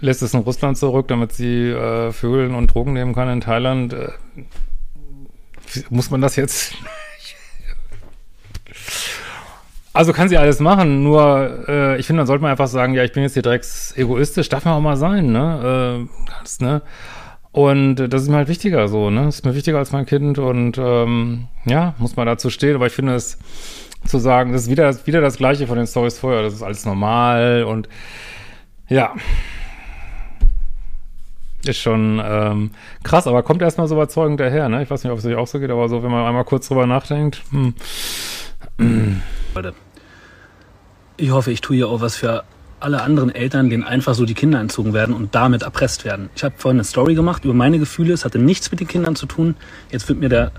lässt 0.00 0.22
es 0.22 0.34
in 0.34 0.40
Russland 0.40 0.76
zurück, 0.76 1.08
damit 1.08 1.32
sie 1.32 1.70
äh, 1.70 2.12
Vögeln 2.12 2.54
und 2.54 2.74
Drogen 2.74 2.92
nehmen 2.92 3.14
kann 3.14 3.28
in 3.28 3.40
Thailand. 3.40 3.92
Äh, 3.92 4.10
muss 5.88 6.10
man 6.10 6.20
das 6.20 6.36
jetzt? 6.36 6.74
also 9.92 10.12
kann 10.12 10.28
sie 10.28 10.36
alles 10.36 10.60
machen, 10.60 11.02
nur 11.02 11.66
äh, 11.68 11.98
ich 11.98 12.06
finde, 12.06 12.20
dann 12.20 12.26
sollte 12.26 12.42
man 12.42 12.50
einfach 12.50 12.66
sagen, 12.66 12.94
ja, 12.94 13.04
ich 13.04 13.12
bin 13.12 13.22
jetzt 13.22 13.34
hier 13.34 13.42
direkt 13.42 13.66
egoistisch, 13.96 14.48
darf 14.48 14.64
man 14.64 14.74
auch 14.74 14.80
mal 14.80 14.96
sein, 14.96 15.32
ne? 15.32 16.04
Äh, 16.04 16.08
das, 16.42 16.60
ne? 16.60 16.82
Und 17.52 17.96
das 17.96 18.22
ist 18.22 18.28
mir 18.28 18.36
halt 18.36 18.48
wichtiger 18.48 18.88
so, 18.88 19.10
ne? 19.10 19.26
Das 19.26 19.36
ist 19.36 19.44
mir 19.44 19.54
wichtiger 19.54 19.78
als 19.78 19.92
mein 19.92 20.06
Kind 20.06 20.38
und 20.38 20.78
ähm, 20.78 21.48
ja, 21.66 21.94
muss 21.98 22.16
man 22.16 22.26
dazu 22.26 22.48
stehen, 22.48 22.74
aber 22.74 22.86
ich 22.86 22.94
finde 22.94 23.14
es 23.14 23.38
zu 24.06 24.18
sagen, 24.18 24.52
das 24.52 24.62
ist 24.62 24.70
wieder, 24.70 25.06
wieder 25.06 25.20
das 25.20 25.36
Gleiche 25.36 25.66
von 25.66 25.76
den 25.76 25.86
Stories 25.86 26.18
vorher, 26.18 26.42
das 26.42 26.54
ist 26.54 26.62
alles 26.62 26.86
normal 26.86 27.64
und 27.64 27.90
ja, 28.88 29.14
ist 31.66 31.78
schon 31.78 32.20
ähm, 32.24 32.70
krass, 33.02 33.26
aber 33.26 33.42
kommt 33.42 33.60
erstmal 33.60 33.86
so 33.86 33.94
überzeugend 33.96 34.40
daher, 34.40 34.70
ne? 34.70 34.82
Ich 34.82 34.90
weiß 34.90 35.04
nicht, 35.04 35.12
ob 35.12 35.18
es 35.18 35.26
euch 35.26 35.36
auch 35.36 35.46
so 35.46 35.60
geht, 35.60 35.70
aber 35.70 35.90
so, 35.90 36.02
wenn 36.02 36.10
man 36.10 36.26
einmal 36.26 36.44
kurz 36.44 36.68
drüber 36.68 36.86
nachdenkt. 36.86 37.42
Hm. 37.50 37.74
Leute, 39.54 39.74
ich 41.18 41.30
hoffe, 41.30 41.52
ich 41.52 41.60
tue 41.60 41.76
hier 41.76 41.88
auch 41.88 42.00
was 42.00 42.16
für 42.16 42.44
alle 42.82 43.02
anderen 43.02 43.34
Eltern, 43.34 43.70
denen 43.70 43.84
einfach 43.84 44.14
so 44.14 44.24
die 44.24 44.34
Kinder 44.34 44.60
entzogen 44.60 44.92
werden 44.92 45.14
und 45.14 45.34
damit 45.34 45.62
erpresst 45.62 46.04
werden. 46.04 46.30
Ich 46.34 46.44
habe 46.44 46.54
vorhin 46.58 46.78
eine 46.78 46.84
Story 46.84 47.14
gemacht 47.14 47.44
über 47.44 47.54
meine 47.54 47.78
Gefühle, 47.78 48.12
es 48.12 48.24
hatte 48.24 48.38
nichts 48.38 48.70
mit 48.70 48.80
den 48.80 48.88
Kindern 48.88 49.16
zu 49.16 49.26
tun. 49.26 49.56
Jetzt 49.90 50.08
wird 50.08 50.20
mir 50.20 50.28
der, 50.28 50.52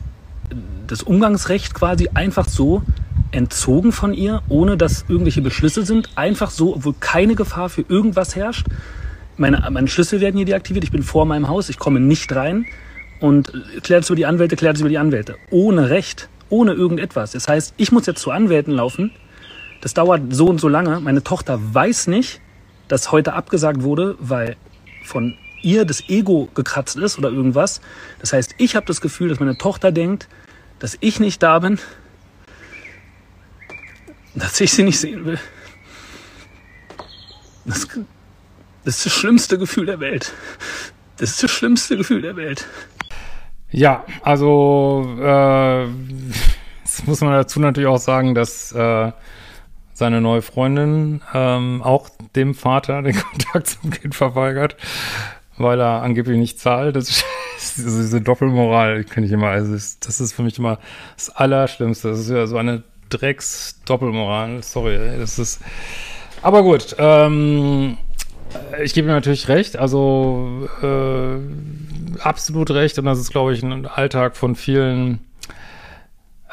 das 0.87 1.03
Umgangsrecht 1.03 1.73
quasi 1.73 2.09
einfach 2.13 2.47
so 2.47 2.83
entzogen 3.31 3.91
von 3.91 4.13
ihr, 4.13 4.41
ohne 4.49 4.77
dass 4.77 5.05
irgendwelche 5.07 5.41
Beschlüsse 5.41 5.85
sind. 5.85 6.09
Einfach 6.15 6.51
so, 6.51 6.75
obwohl 6.75 6.93
keine 6.99 7.35
Gefahr 7.35 7.69
für 7.69 7.83
irgendwas 7.87 8.35
herrscht 8.35 8.67
meine, 9.37 9.67
meine 9.71 9.87
Schlüssel 9.87 10.21
werden 10.21 10.37
hier 10.37 10.45
deaktiviert, 10.45 10.83
ich 10.83 10.91
bin 10.91 11.03
vor 11.03 11.25
meinem 11.25 11.47
Haus, 11.47 11.69
ich 11.69 11.79
komme 11.79 11.99
nicht 11.99 12.33
rein 12.33 12.65
und 13.19 13.51
klärt 13.83 14.03
es 14.03 14.09
über 14.09 14.15
die 14.15 14.25
Anwälte, 14.25 14.55
klärt 14.55 14.75
es 14.75 14.81
über 14.81 14.89
die 14.89 14.97
Anwälte. 14.97 15.37
Ohne 15.49 15.89
Recht, 15.89 16.29
ohne 16.49 16.73
irgendetwas. 16.73 17.31
Das 17.31 17.47
heißt, 17.47 17.73
ich 17.77 17.91
muss 17.91 18.05
jetzt 18.05 18.21
zu 18.21 18.31
Anwälten 18.31 18.73
laufen, 18.73 19.11
das 19.83 19.93
dauert 19.93 20.21
so 20.33 20.47
und 20.47 20.61
so 20.61 20.69
lange. 20.69 21.01
Meine 21.01 21.23
Tochter 21.23 21.59
weiß 21.61 22.07
nicht, 22.07 22.39
dass 22.87 23.11
heute 23.11 23.33
abgesagt 23.33 23.83
wurde, 23.83 24.15
weil 24.17 24.55
von 25.03 25.37
ihr 25.61 25.83
das 25.83 26.07
Ego 26.07 26.47
gekratzt 26.55 26.95
ist 26.95 27.17
oder 27.17 27.29
irgendwas. 27.29 27.81
Das 28.19 28.31
heißt, 28.31 28.55
ich 28.59 28.77
habe 28.77 28.85
das 28.85 29.01
Gefühl, 29.01 29.27
dass 29.27 29.41
meine 29.41 29.57
Tochter 29.57 29.91
denkt, 29.91 30.29
dass 30.79 30.97
ich 31.01 31.19
nicht 31.19 31.43
da 31.43 31.59
bin, 31.59 31.79
dass 34.35 34.61
ich 34.61 34.71
sie 34.71 34.83
nicht 34.83 34.97
sehen 34.97 35.25
will. 35.25 35.39
Das, 37.65 37.85
das 38.85 38.97
ist 38.97 39.05
das 39.05 39.13
schlimmste 39.13 39.57
Gefühl 39.57 39.85
der 39.85 39.99
Welt. 39.99 40.31
Das 41.17 41.31
ist 41.31 41.43
das 41.43 41.51
schlimmste 41.51 41.97
Gefühl 41.97 42.21
der 42.21 42.37
Welt. 42.37 42.65
Ja, 43.69 44.05
also 44.21 45.17
äh, 45.19 45.87
jetzt 46.85 47.05
muss 47.05 47.19
man 47.19 47.33
dazu 47.33 47.59
natürlich 47.59 47.87
auch 47.89 47.99
sagen, 47.99 48.33
dass 48.33 48.71
äh, 48.71 49.11
seine 49.93 50.21
neue 50.21 50.41
Freundin 50.41 51.21
ähm, 51.33 51.81
auch 51.83 52.09
dem 52.35 52.55
Vater 52.55 53.01
den 53.01 53.15
Kontakt 53.31 53.67
zum 53.67 53.91
Kind 53.91 54.15
verweigert, 54.15 54.75
weil 55.57 55.79
er 55.79 56.01
angeblich 56.01 56.37
nicht 56.37 56.59
zahlt. 56.59 56.95
Das 56.95 57.09
ist 57.09 57.25
diese 57.77 58.21
Doppelmoral 58.21 59.03
kenne 59.03 59.25
ich 59.25 59.31
immer. 59.31 59.47
Also 59.47 59.73
das 59.73 60.19
ist 60.19 60.33
für 60.33 60.43
mich 60.43 60.57
immer 60.57 60.79
das 61.15 61.29
Allerschlimmste. 61.29 62.09
Das 62.09 62.19
ist 62.19 62.29
ja 62.29 62.47
so 62.47 62.57
eine 62.57 62.83
Drecks-Doppelmoral. 63.09 64.63
Sorry, 64.63 64.97
das 65.19 65.39
ist. 65.39 65.61
Aber 66.41 66.63
gut, 66.63 66.95
ähm, 66.97 67.97
ich 68.83 68.93
gebe 68.93 69.07
mir 69.07 69.13
natürlich 69.13 69.47
recht. 69.47 69.77
Also 69.77 70.67
äh, 70.81 72.19
absolut 72.19 72.71
recht. 72.71 72.97
Und 72.99 73.05
das 73.05 73.19
ist, 73.19 73.31
glaube 73.31 73.53
ich, 73.53 73.63
ein 73.63 73.85
Alltag 73.85 74.35
von 74.35 74.55
vielen 74.55 75.19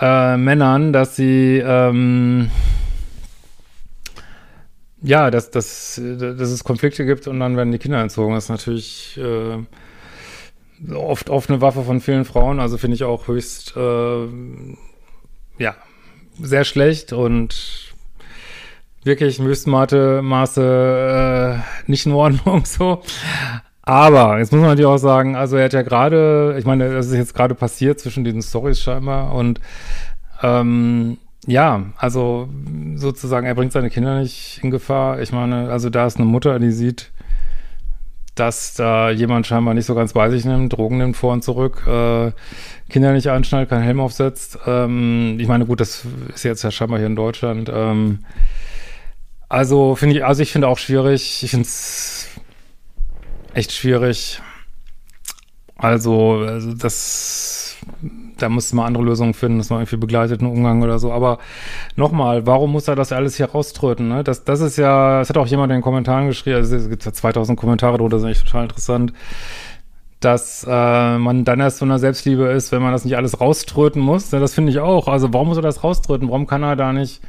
äh, 0.01 0.37
Männern, 0.37 0.93
dass 0.93 1.17
sie 1.17 1.63
ähm, 1.65 2.51
ja, 5.03 5.31
dass, 5.31 5.51
dass, 5.51 6.01
dass 6.03 6.51
es 6.51 6.65
Konflikte 6.65 7.07
gibt 7.07 7.27
und 7.27 7.41
dann 7.41 7.57
werden 7.57 7.73
die 7.73 7.79
Kinder 7.79 8.01
entzogen. 8.01 8.35
Das 8.35 8.45
ist 8.45 8.51
natürlich 8.51 9.19
äh, 9.19 9.59
oft, 10.95 11.31
oft 11.31 11.51
eine 11.51 11.61
Waffe 11.61 11.83
von 11.83 12.01
vielen 12.01 12.25
Frauen. 12.25 12.61
Also 12.61 12.79
finde 12.79 12.97
ich 12.97 13.05
auch 13.05 13.29
höchst, 13.29 13.77
äh, 13.77 14.27
ja, 15.59 15.75
sehr 16.41 16.65
schlecht 16.65 17.13
und 17.13 17.95
wirklich 19.05 19.39
im 19.39 19.47
höchsten 19.47 19.71
Maße 19.71 21.63
äh, 21.87 21.91
nicht 21.91 22.07
in 22.07 22.13
Ordnung 22.13 22.65
so. 22.65 23.03
Aber 23.83 24.39
jetzt 24.39 24.53
muss 24.53 24.61
man 24.61 24.71
natürlich 24.71 24.87
auch 24.87 24.99
sagen, 24.99 25.37
also 25.37 25.57
er 25.57 25.65
hat 25.65 25.73
ja 25.73 25.83
gerade, 25.83 26.57
ich 26.59 26.65
meine, 26.67 26.93
das 26.93 27.07
ist 27.07 27.15
jetzt 27.15 27.35
gerade 27.35 27.55
passiert 27.55 27.99
zwischen 27.99 28.25
diesen 28.25 28.43
Stories 28.43 28.81
scheinbar 28.81 29.35
und 29.35 29.61
ähm, 30.43 31.19
ja, 31.51 31.87
also 31.97 32.49
sozusagen, 32.95 33.45
er 33.45 33.57
bringt 33.57 33.73
seine 33.73 33.91
Kinder 33.91 34.21
nicht 34.21 34.61
in 34.63 34.71
Gefahr. 34.71 35.21
Ich 35.21 35.33
meine, 35.33 35.69
also 35.71 35.91
da 35.91 36.07
ist 36.07 36.17
eine 36.17 36.27
Mutter, 36.27 36.61
die 36.61 36.71
sieht, 36.71 37.11
dass 38.37 38.75
da 38.75 39.11
jemand 39.11 39.49
scheinbar 39.49 39.75
nicht 39.75 39.87
so 39.87 39.97
ganz 39.97 40.13
bei 40.13 40.31
sich 40.31 40.45
nimmt, 40.45 40.73
Drogen 40.73 40.99
nimmt 40.99 41.17
vor 41.17 41.33
und 41.33 41.43
zurück, 41.43 41.85
äh, 41.89 42.31
Kinder 42.89 43.13
nicht 43.13 43.27
anschnallt, 43.27 43.69
keinen 43.69 43.83
Helm 43.83 43.99
aufsetzt. 43.99 44.61
Ähm, 44.65 45.39
ich 45.41 45.49
meine, 45.49 45.67
gut, 45.67 45.81
das 45.81 46.07
ist 46.33 46.45
jetzt 46.45 46.63
ja 46.63 46.71
scheinbar 46.71 46.99
hier 46.99 47.09
in 47.09 47.17
Deutschland. 47.17 47.69
Ähm, 47.73 48.21
also 49.49 49.97
finde 49.97 50.17
ich, 50.17 50.25
also 50.25 50.43
ich 50.43 50.53
finde 50.53 50.69
auch 50.69 50.79
schwierig. 50.79 51.43
Ich 51.43 51.51
finde 51.51 51.65
es 51.65 52.29
echt 53.55 53.73
schwierig. 53.73 54.41
Also, 55.77 56.45
also 56.47 56.75
das 56.75 57.77
da 58.43 58.49
muss 58.49 58.73
man 58.73 58.87
andere 58.87 59.05
Lösungen 59.05 59.35
finden, 59.35 59.59
dass 59.59 59.71
man 59.71 59.81
irgendwie 59.81 59.97
begleiteten 59.97 60.47
Umgang 60.47 60.83
oder 60.83 60.99
so. 60.99 61.13
Aber 61.13 61.39
nochmal, 61.97 62.47
warum 62.47 62.73
muss 62.73 62.89
er 62.89 62.97
das 62.97 63.13
alles 63.13 63.37
hier 63.37 63.47
rauströten? 63.47 64.09
Ne? 64.09 64.25
Das, 64.25 64.45
das 64.45 64.61
ist 64.61 64.77
ja, 64.79 65.21
das 65.21 65.29
hat 65.29 65.39
auch 65.39 65.47
jemand 65.47 65.71
in 65.73 65.79
den 65.79 65.83
Kommentaren 65.83 66.27
geschrieben, 66.27 66.57
also 66.57 66.77
es 66.77 66.89
gibt 66.89 67.05
ja 67.05 67.13
2000 67.13 67.59
Kommentare 67.59 67.99
drunter, 67.99 68.17
das 68.17 68.25
ist 68.25 68.31
echt 68.31 68.47
total 68.47 68.65
interessant, 68.65 69.13
dass 70.21 70.67
äh, 70.69 71.19
man 71.19 71.45
dann 71.45 71.61
erst 71.61 71.79
so 71.79 71.85
einer 71.85 71.99
Selbstliebe 71.99 72.45
ist, 72.49 72.73
wenn 72.73 72.83
man 72.83 72.93
das 72.93 73.05
nicht 73.05 73.17
alles 73.17 73.41
rauströten 73.41 74.03
muss. 74.03 74.31
Ja, 74.31 74.39
das 74.39 74.55
finde 74.55 74.71
ich 74.71 74.79
auch. 74.79 75.09
Also 75.09 75.33
warum 75.33 75.49
muss 75.49 75.57
er 75.57 75.63
das 75.63 75.83
rauströten? 75.83 76.29
Warum 76.29 76.47
kann 76.47 76.63
er 76.63 76.77
da 76.77 76.93
nicht 76.93 77.23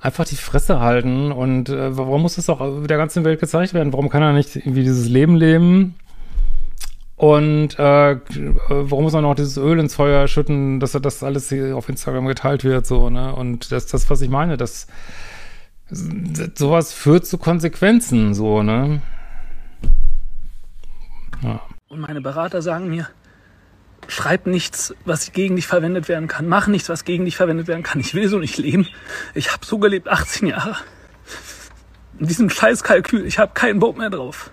einfach 0.00 0.24
die 0.24 0.36
Fresse 0.36 0.80
halten? 0.80 1.30
Und 1.30 1.68
äh, 1.68 1.96
warum 1.96 2.22
muss 2.22 2.34
das 2.34 2.50
auch 2.50 2.60
der 2.86 2.98
ganzen 2.98 3.24
Welt 3.24 3.38
gezeigt 3.38 3.72
werden? 3.72 3.92
Warum 3.92 4.08
kann 4.08 4.22
er 4.22 4.32
nicht 4.32 4.56
irgendwie 4.56 4.82
dieses 4.82 5.08
Leben 5.08 5.36
leben? 5.36 5.94
Und 7.24 7.78
äh, 7.78 8.18
warum 8.68 9.04
muss 9.04 9.14
man 9.14 9.22
noch 9.22 9.34
dieses 9.34 9.56
Öl 9.56 9.78
ins 9.78 9.94
Feuer 9.94 10.28
schütten, 10.28 10.78
dass 10.78 10.92
das 10.92 11.22
alles 11.22 11.48
hier 11.48 11.74
auf 11.74 11.88
Instagram 11.88 12.26
geteilt 12.26 12.64
wird, 12.64 12.84
so, 12.84 13.08
ne? 13.08 13.34
Und 13.34 13.72
das, 13.72 13.86
das, 13.86 14.10
was 14.10 14.20
ich 14.20 14.28
meine, 14.28 14.58
das 14.58 14.88
sowas 15.88 16.92
führt 16.92 17.24
zu 17.24 17.38
Konsequenzen, 17.38 18.34
so, 18.34 18.62
ne? 18.62 19.00
Ja. 21.42 21.62
Und 21.88 22.00
meine 22.00 22.20
Berater 22.20 22.60
sagen 22.60 22.90
mir, 22.90 23.08
schreib 24.06 24.46
nichts, 24.46 24.94
was 25.06 25.32
gegen 25.32 25.56
dich 25.56 25.66
verwendet 25.66 26.10
werden 26.10 26.28
kann. 26.28 26.46
Mach 26.46 26.66
nichts, 26.66 26.90
was 26.90 27.06
gegen 27.06 27.24
dich 27.24 27.38
verwendet 27.38 27.68
werden 27.68 27.84
kann. 27.84 28.00
Ich 28.00 28.12
will 28.12 28.28
so 28.28 28.38
nicht 28.38 28.58
leben. 28.58 28.86
Ich 29.32 29.50
habe 29.50 29.64
so 29.64 29.78
gelebt, 29.78 30.08
18 30.08 30.48
Jahre. 30.48 30.76
In 32.18 32.26
diesem 32.26 32.50
Scheißkalkül, 32.50 33.24
ich 33.24 33.38
habe 33.38 33.54
keinen 33.54 33.80
Bock 33.80 33.96
mehr 33.96 34.10
drauf. 34.10 34.50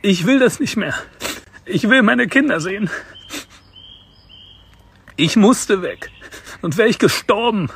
Ich 0.00 0.26
will 0.26 0.40
das 0.40 0.58
nicht 0.58 0.76
mehr. 0.76 0.94
Ich 1.64 1.88
will 1.88 2.02
meine 2.02 2.26
Kinder 2.26 2.60
sehen. 2.60 2.90
Ich 5.16 5.36
musste 5.36 5.82
weg. 5.82 6.10
Und 6.60 6.76
wäre 6.76 6.88
ich 6.88 6.98
gestorben. 6.98 7.70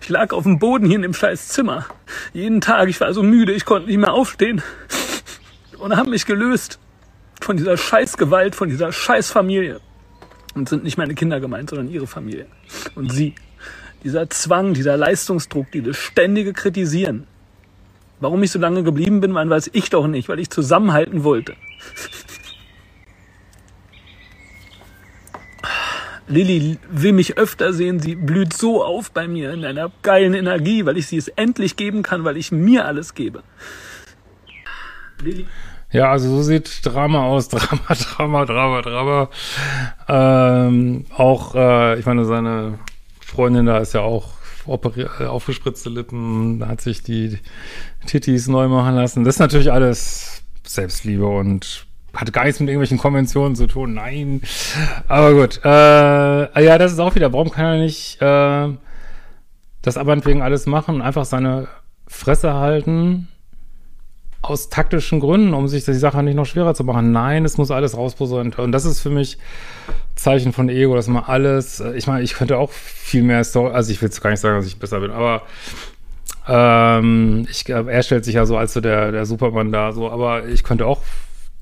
Ich 0.00 0.08
lag 0.08 0.32
auf 0.32 0.42
dem 0.42 0.58
Boden 0.58 0.86
hier 0.86 0.96
in 0.96 1.02
dem 1.02 1.14
scheiß 1.14 1.48
Zimmer. 1.48 1.86
Jeden 2.32 2.60
Tag, 2.60 2.88
ich 2.88 3.00
war 3.00 3.14
so 3.14 3.22
müde, 3.22 3.52
ich 3.52 3.64
konnte 3.64 3.88
nicht 3.88 3.98
mehr 3.98 4.12
aufstehen. 4.12 4.62
Und 5.78 5.96
haben 5.96 6.10
mich 6.10 6.26
gelöst 6.26 6.80
von 7.40 7.56
dieser 7.56 7.76
scheiß 7.76 8.16
Gewalt, 8.16 8.54
von 8.54 8.68
dieser 8.68 8.90
scheiß 8.92 9.30
Familie. 9.30 9.80
Und 10.54 10.68
sind 10.68 10.84
nicht 10.84 10.98
meine 10.98 11.14
Kinder 11.14 11.40
gemeint, 11.40 11.70
sondern 11.70 11.88
ihre 11.88 12.06
Familie. 12.06 12.46
Und 12.94 13.12
sie. 13.12 13.34
Dieser 14.02 14.28
Zwang, 14.30 14.74
dieser 14.74 14.96
Leistungsdruck, 14.96 15.70
dieses 15.70 15.96
ständige 15.96 16.52
Kritisieren. 16.52 17.28
Warum 18.18 18.42
ich 18.42 18.50
so 18.50 18.58
lange 18.58 18.82
geblieben 18.82 19.20
bin, 19.20 19.34
weiß 19.34 19.70
ich 19.72 19.90
doch 19.90 20.08
nicht, 20.08 20.28
weil 20.28 20.40
ich 20.40 20.50
zusammenhalten 20.50 21.22
wollte. 21.22 21.54
Lilly 26.32 26.78
will 26.90 27.12
mich 27.12 27.36
öfter 27.36 27.72
sehen, 27.72 28.00
sie 28.00 28.14
blüht 28.14 28.54
so 28.54 28.82
auf 28.82 29.10
bei 29.10 29.28
mir 29.28 29.52
in 29.52 29.64
einer 29.64 29.92
geilen 30.02 30.32
Energie, 30.32 30.86
weil 30.86 30.96
ich 30.96 31.06
sie 31.06 31.18
es 31.18 31.28
endlich 31.28 31.76
geben 31.76 32.02
kann, 32.02 32.24
weil 32.24 32.38
ich 32.38 32.50
mir 32.50 32.86
alles 32.86 33.14
gebe. 33.14 33.42
Lilly. 35.20 35.46
Ja, 35.90 36.10
also 36.10 36.30
so 36.30 36.42
sieht 36.42 36.84
Drama 36.84 37.24
aus. 37.24 37.48
Drama, 37.50 37.94
Drama, 37.94 38.44
Drama, 38.46 38.80
Drama. 38.80 39.30
Ähm, 40.08 41.04
auch, 41.14 41.54
äh, 41.54 41.98
ich 41.98 42.06
meine, 42.06 42.24
seine 42.24 42.78
Freundin 43.20 43.66
da 43.66 43.78
ist 43.78 43.92
ja 43.92 44.00
auch 44.00 44.30
äh, 44.66 45.24
aufgespritzte 45.26 45.90
Lippen, 45.90 46.66
hat 46.66 46.80
sich 46.80 47.02
die 47.02 47.38
Titis 48.06 48.48
neu 48.48 48.68
machen 48.68 48.94
lassen. 48.94 49.24
Das 49.24 49.34
ist 49.34 49.40
natürlich 49.40 49.70
alles 49.70 50.42
Selbstliebe 50.66 51.26
und 51.26 51.86
hat 52.14 52.32
gar 52.32 52.44
nichts 52.44 52.60
mit 52.60 52.68
irgendwelchen 52.68 52.98
Konventionen 52.98 53.56
zu 53.56 53.66
tun. 53.66 53.94
Nein. 53.94 54.42
Aber 55.08 55.32
gut. 55.32 55.60
Äh, 55.64 56.64
ja, 56.64 56.78
das 56.78 56.92
ist 56.92 56.98
auch 56.98 57.14
wieder. 57.14 57.32
Warum 57.32 57.50
kann 57.50 57.64
er 57.64 57.78
nicht 57.78 58.20
äh, 58.20 58.68
das 59.82 59.96
aber 59.96 60.24
wegen 60.24 60.42
alles 60.42 60.66
machen 60.66 60.96
und 60.96 61.02
einfach 61.02 61.24
seine 61.24 61.68
Fresse 62.06 62.54
halten? 62.54 63.28
Aus 64.42 64.68
taktischen 64.68 65.20
Gründen, 65.20 65.54
um 65.54 65.68
sich 65.68 65.84
die 65.84 65.94
Sache 65.94 66.22
nicht 66.22 66.34
noch 66.34 66.46
schwerer 66.46 66.74
zu 66.74 66.82
machen. 66.82 67.12
Nein, 67.12 67.44
es 67.44 67.58
muss 67.58 67.70
alles 67.70 67.96
rausposaunen. 67.96 68.52
Und 68.54 68.72
das 68.72 68.84
ist 68.84 69.00
für 69.00 69.10
mich 69.10 69.38
Zeichen 70.16 70.52
von 70.52 70.68
Ego, 70.68 70.94
dass 70.94 71.08
man 71.08 71.24
alles, 71.24 71.80
äh, 71.80 71.94
ich 71.94 72.06
meine, 72.06 72.22
ich 72.22 72.34
könnte 72.34 72.58
auch 72.58 72.70
viel 72.70 73.22
mehr 73.22 73.44
Story, 73.44 73.72
also 73.72 73.90
ich 73.90 74.02
will 74.02 74.08
jetzt 74.08 74.20
gar 74.20 74.30
nicht 74.30 74.40
sagen, 74.40 74.56
dass 74.56 74.66
ich 74.66 74.78
besser 74.78 75.00
bin, 75.00 75.10
aber 75.10 75.42
ähm, 76.48 77.46
ich, 77.50 77.68
er 77.68 78.02
stellt 78.02 78.24
sich 78.24 78.34
ja 78.34 78.46
so 78.46 78.56
als 78.56 78.72
so 78.72 78.80
der, 78.80 79.12
der 79.12 79.26
Superman 79.26 79.72
da, 79.72 79.92
so, 79.92 80.10
aber 80.10 80.46
ich 80.46 80.64
könnte 80.64 80.86
auch 80.86 81.00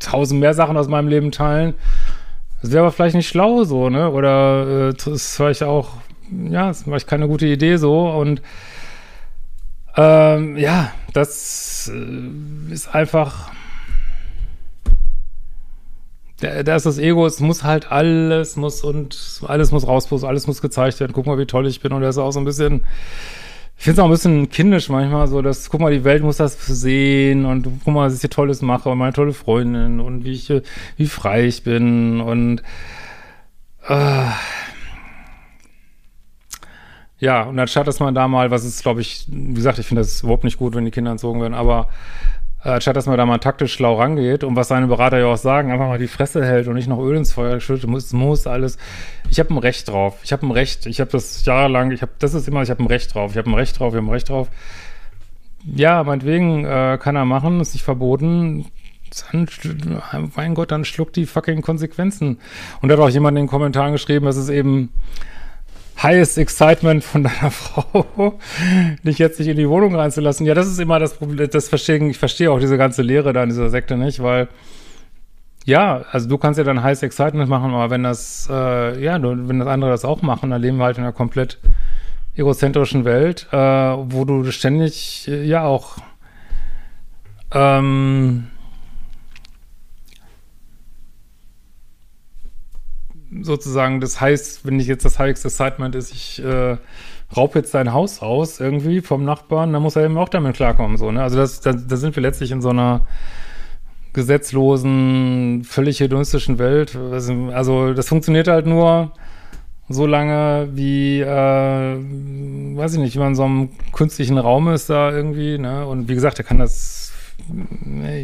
tausend 0.01 0.41
mehr 0.41 0.55
Sachen 0.55 0.77
aus 0.77 0.89
meinem 0.89 1.09
Leben 1.09 1.31
teilen. 1.31 1.75
Das 2.63 2.73
wäre 2.73 2.83
aber 2.83 2.93
vielleicht 2.93 3.15
nicht 3.15 3.29
schlau 3.29 3.65
so, 3.65 3.89
ne? 3.89 4.11
Oder 4.11 4.89
äh, 4.89 4.95
das 4.95 5.07
ist 5.07 5.37
vielleicht 5.37 5.63
auch, 5.63 5.93
ja, 6.49 6.69
das 6.69 6.79
ist 6.79 6.85
vielleicht 6.85 7.07
keine 7.07 7.29
gute 7.29 7.47
Idee 7.47 7.77
so. 7.77 8.11
Und 8.11 8.43
ähm, 9.97 10.57
ja, 10.57 10.93
das 11.13 11.91
äh, 11.95 12.73
ist 12.73 12.95
einfach. 12.95 13.51
Da, 16.41 16.75
ist 16.75 16.87
das 16.87 16.97
Ego, 16.97 17.27
es 17.27 17.41
muss 17.41 17.65
halt 17.65 17.93
alles, 17.93 18.57
muss 18.57 18.83
und 18.83 19.43
alles 19.47 19.73
muss 19.73 19.87
raus, 19.87 20.25
alles 20.25 20.47
muss 20.47 20.63
gezeigt 20.63 20.99
werden. 20.99 21.13
Guck 21.13 21.27
mal, 21.27 21.37
wie 21.37 21.45
toll 21.45 21.67
ich 21.67 21.81
bin. 21.81 21.93
Und 21.93 22.03
er 22.03 22.09
ist 22.09 22.17
auch 22.17 22.31
so 22.31 22.41
ein 22.41 22.47
bisschen 22.47 22.85
ich 23.81 23.85
finde 23.85 23.95
es 23.95 23.99
auch 24.01 24.09
ein 24.09 24.11
bisschen 24.11 24.51
kindisch 24.51 24.91
manchmal, 24.91 25.27
so 25.27 25.41
dass, 25.41 25.71
guck 25.71 25.81
mal, 25.81 25.91
die 25.91 26.05
Welt 26.05 26.23
muss 26.23 26.37
das 26.37 26.67
sehen 26.67 27.47
und 27.47 27.67
guck 27.83 27.95
mal, 27.95 28.07
was 28.07 28.15
ich 28.15 28.21
hier 28.21 28.29
Tolles 28.29 28.61
mache 28.61 28.91
und 28.91 28.99
meine 28.99 29.15
tolle 29.15 29.33
Freundin 29.33 30.01
und 30.01 30.23
wie 30.23 30.33
ich, 30.33 30.53
wie 30.99 31.07
frei 31.07 31.47
ich 31.47 31.63
bin 31.63 32.21
und 32.21 32.63
äh, 33.89 34.27
ja, 37.21 37.45
und 37.45 37.59
anstatt, 37.59 37.87
dass 37.87 38.01
man 38.01 38.15
da 38.15 38.29
mal, 38.29 38.51
was 38.51 38.67
ist, 38.67 38.83
glaube 38.83 39.01
ich, 39.01 39.25
wie 39.31 39.55
gesagt, 39.55 39.79
ich 39.79 39.87
finde 39.87 40.03
das 40.03 40.25
überhaupt 40.25 40.45
nicht 40.45 40.59
gut, 40.59 40.75
wenn 40.75 40.85
die 40.85 40.91
Kinder 40.91 41.13
entzogen 41.13 41.41
werden, 41.41 41.55
aber 41.55 41.89
äh, 42.65 42.81
statt 42.81 42.97
dass 42.97 43.07
man 43.07 43.17
da 43.17 43.27
mal 43.27 43.39
taktisch 43.39 43.73
schlau 43.73 43.95
rangeht 43.95 44.45
und 44.45 44.57
was 44.57 44.69
seine 44.69 44.87
Berater 44.87 45.19
ja 45.19 45.27
auch 45.27 45.37
sagen, 45.37 45.73
einfach 45.73 45.89
mal 45.89 45.99
die 45.99 46.09
Fresse 46.09 46.45
hält 46.45 46.69
und 46.69 46.75
nicht 46.75 46.89
noch 46.89 47.01
Öl 47.01 47.17
ins 47.17 47.33
Feuer 47.33 47.61
schüttet, 47.61 47.89
muss, 47.89 48.13
muss 48.13 48.47
alles. 48.47 48.77
Ich 49.31 49.39
habe 49.39 49.55
ein 49.55 49.59
Recht 49.59 49.89
drauf. 49.89 50.19
Ich 50.23 50.33
habe 50.33 50.47
ein 50.47 50.51
Recht. 50.51 50.87
Ich 50.87 51.01
habe 51.01 51.11
das 51.11 51.45
jahrelang. 51.45 51.91
Ich 51.91 52.03
habe, 52.03 52.13
das 52.19 52.35
ist 52.35 52.49
immer. 52.49 52.63
Ich 52.63 52.71
habe 52.71 52.83
ein 52.83 52.87
Recht 52.87 53.15
drauf. 53.15 53.33
Ich 53.33 53.39
habe 53.39 53.51
ein 53.51 53.55
Recht 53.55 53.79
drauf. 53.79 53.93
Ich 53.93 53.97
habe 53.97 54.07
ein 54.07 54.13
Recht 54.13 54.29
drauf. 54.29 54.49
Ja, 55.65 56.03
meinetwegen 56.05 56.65
äh, 56.65 56.99
kann 57.01 57.17
er 57.17 57.25
machen, 57.25 57.61
ist 57.61 57.75
nicht 57.75 57.85
verboten. 57.85 58.67
Dann, 59.33 59.49
mein 60.37 60.55
Gott, 60.55 60.71
dann 60.71 60.85
schluckt 60.85 61.17
die 61.17 61.27
fucking 61.27 61.63
Konsequenzen. 61.63 62.39
Und 62.81 62.89
da 62.89 62.97
hat 62.97 63.03
auch 63.03 63.09
jemand 63.09 63.37
in 63.37 63.45
den 63.45 63.51
Kommentaren 63.51 63.93
geschrieben, 63.93 64.27
dass 64.27 64.37
es 64.37 64.49
eben 64.49 64.91
highest 66.03 66.39
excitement 66.39 67.05
von 67.05 67.23
deiner 67.25 67.51
Frau, 67.51 68.39
dich 69.03 69.19
jetzt 69.19 69.39
nicht 69.39 69.49
in 69.49 69.57
die 69.57 69.69
Wohnung 69.69 69.95
reinzulassen. 69.95 70.47
Ja, 70.47 70.55
das 70.55 70.67
ist 70.67 70.79
immer 70.79 70.99
das 70.99 71.15
Problem, 71.15 71.49
das 71.51 71.69
verstehen, 71.69 72.11
ich 72.11 72.19
verstehe 72.19 72.51
auch 72.51 72.61
diese 72.61 72.79
ganze 72.79 73.03
Lehre 73.03 73.33
da 73.33 73.43
in 73.43 73.49
dieser 73.49 73.71
Sekte 73.71 73.97
nicht, 73.97 74.23
weil 74.23 74.49
ja, 75.67 76.05
also 76.11 76.29
du 76.29 76.39
kannst 76.39 76.59
ja 76.59 76.65
dann 76.65 76.83
Heiß 76.83 77.03
Excitement 77.03 77.49
machen, 77.49 77.73
aber 77.73 77.91
wenn 77.91 78.03
das, 78.03 78.49
äh, 78.51 79.03
ja, 79.03 79.23
wenn 79.23 79.59
das 79.59 79.69
andere 79.69 79.91
das 79.91 80.05
auch 80.05 80.23
machen, 80.23 80.51
dann 80.51 80.61
leben 80.61 80.79
wir 80.79 80.85
halt 80.85 80.97
in 80.97 81.05
einer 81.05 81.13
komplett 81.13 81.59
egozentrischen 82.35 83.05
Welt, 83.05 83.47
äh, 83.53 83.57
wo 83.57 84.25
du 84.25 84.51
ständig, 84.51 85.29
äh, 85.29 85.45
ja, 85.45 85.65
auch, 85.65 85.99
ähm, 87.53 88.49
sozusagen, 93.43 94.01
das 94.01 94.21
heißt, 94.21 94.67
wenn 94.67 94.81
ich 94.81 94.87
jetzt 94.87 95.05
das 95.05 95.19
High 95.19 95.31
Excitement 95.31 95.95
ist, 95.95 96.13
ich 96.13 96.43
äh, 96.43 96.77
raub 97.37 97.55
jetzt 97.55 97.75
dein 97.75 97.93
Haus 97.93 98.23
aus 98.23 98.61
irgendwie 98.61 99.01
vom 99.01 99.25
Nachbarn, 99.25 99.73
dann 99.73 99.83
muss 99.83 99.97
er 99.97 100.05
eben 100.05 100.19
auch 100.19 100.29
damit 100.29 100.57
klarkommen, 100.57 100.97
so, 100.97 101.13
ne? 101.13 101.23
Also 101.23 101.37
das, 101.37 101.61
da, 101.61 101.73
da 101.73 101.97
sind 101.97 102.17
wir 102.17 102.23
letztlich 102.23 102.51
in 102.51 102.61
so 102.61 102.71
einer 102.71 103.07
gesetzlosen, 104.13 105.63
völlig 105.65 106.01
hedonistischen 106.01 106.59
Welt. 106.59 106.97
Also 106.97 107.95
das 107.95 108.09
funktioniert 108.09 108.49
halt 108.49 108.67
nur 108.67 109.13
so 109.89 110.07
lange, 110.07 110.69
wie, 110.73 111.21
äh, 111.21 111.27
weiß 111.27 112.95
ich 112.95 113.01
nicht, 113.01 113.15
wie 113.15 113.21
man 113.21 113.29
in 113.29 113.35
so 113.35 113.45
einem 113.45 113.71
künstlichen 113.93 114.39
Raum 114.39 114.69
ist 114.69 114.91
da 114.91 115.13
irgendwie, 115.13 115.59
ne? 115.59 115.87
Und 115.87 116.09
wie 116.09 116.15
gesagt, 116.15 116.39
er 116.39 116.45
kann 116.45 116.59
das 116.59 117.13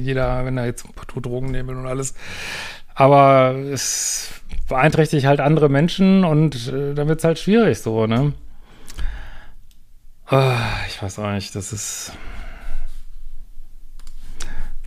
jeder, 0.01 0.45
wenn 0.45 0.59
er 0.59 0.67
jetzt 0.67 0.85
ein 0.85 0.93
paar 0.93 1.07
Drogen 1.21 1.51
nehmen 1.51 1.69
will 1.69 1.77
und 1.77 1.87
alles. 1.87 2.15
Aber 2.95 3.55
es 3.73 4.31
beeinträchtigt 4.69 5.27
halt 5.27 5.41
andere 5.41 5.69
Menschen 5.69 6.25
und 6.25 6.69
äh, 6.69 6.95
dann 6.95 7.09
wird 7.09 7.19
es 7.19 7.25
halt 7.25 7.39
schwierig 7.39 7.79
so, 7.81 8.07
ne? 8.07 8.33
Oh, 10.31 10.53
ich 10.89 11.01
weiß 11.01 11.21
auch 11.21 11.31
nicht, 11.33 11.55
das 11.55 11.73
ist. 11.73 12.13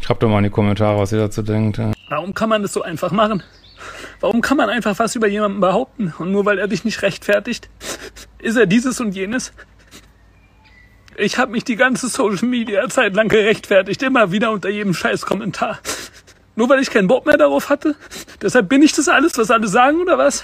Schreibt 0.01 0.21
doch 0.21 0.29
mal 0.29 0.39
in 0.39 0.45
die 0.45 0.49
Kommentare, 0.49 0.97
was 0.99 1.11
ihr 1.11 1.19
dazu 1.19 1.41
denkt. 1.41 1.77
Ja. 1.77 1.93
Warum 2.09 2.33
kann 2.33 2.49
man 2.49 2.61
das 2.61 2.73
so 2.73 2.81
einfach 2.81 3.11
machen? 3.11 3.43
Warum 4.19 4.41
kann 4.41 4.57
man 4.57 4.69
einfach 4.69 4.99
was 4.99 5.15
über 5.15 5.27
jemanden 5.27 5.61
behaupten? 5.61 6.13
Und 6.17 6.31
nur 6.31 6.45
weil 6.45 6.59
er 6.59 6.67
dich 6.67 6.83
nicht 6.83 7.01
rechtfertigt, 7.01 7.69
ist 8.39 8.57
er 8.57 8.65
dieses 8.65 8.99
und 8.99 9.15
jenes? 9.15 9.53
Ich 11.15 11.37
habe 11.37 11.51
mich 11.51 11.63
die 11.63 11.75
ganze 11.75 12.09
Social 12.09 12.47
Media 12.47 12.87
Zeit 12.89 13.13
lang 13.13 13.29
gerechtfertigt, 13.29 14.01
immer 14.03 14.31
wieder 14.31 14.51
unter 14.51 14.69
jedem 14.69 14.93
scheiß 14.93 15.25
Kommentar. 15.25 15.79
Nur 16.59 16.67
weil 16.67 16.81
ich 16.81 16.89
keinen 16.89 17.07
Bock 17.07 17.25
mehr 17.25 17.37
darauf 17.37 17.69
hatte? 17.69 17.95
Deshalb 18.41 18.67
bin 18.67 18.83
ich 18.83 18.91
das 18.91 19.07
alles, 19.07 19.37
was 19.37 19.49
alle 19.49 19.69
sagen, 19.69 20.01
oder 20.01 20.17
was? 20.17 20.43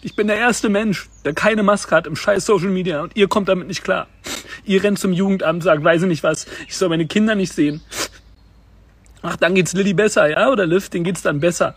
Ich 0.00 0.14
bin 0.14 0.28
der 0.28 0.36
erste 0.36 0.68
Mensch, 0.68 1.08
der 1.24 1.32
keine 1.32 1.64
Maske 1.64 1.92
hat 1.92 2.06
im 2.06 2.14
scheiß 2.14 2.46
Social 2.46 2.68
Media 2.68 3.02
und 3.02 3.16
ihr 3.16 3.26
kommt 3.26 3.48
damit 3.48 3.66
nicht 3.66 3.82
klar. 3.82 4.06
Ihr 4.64 4.80
rennt 4.84 5.00
zum 5.00 5.12
Jugendamt, 5.12 5.64
sagt, 5.64 5.82
weiß 5.82 6.02
ich 6.02 6.08
nicht 6.08 6.22
was, 6.22 6.46
ich 6.68 6.76
soll 6.76 6.88
meine 6.88 7.08
Kinder 7.08 7.34
nicht 7.34 7.52
sehen. 7.52 7.80
Ach, 9.22 9.34
dann 9.34 9.56
geht's 9.56 9.72
Lilly 9.72 9.94
besser, 9.94 10.30
ja? 10.30 10.48
Oder 10.48 10.64
Liv, 10.64 10.88
den 10.88 11.02
geht's 11.02 11.22
dann 11.22 11.40
besser. 11.40 11.74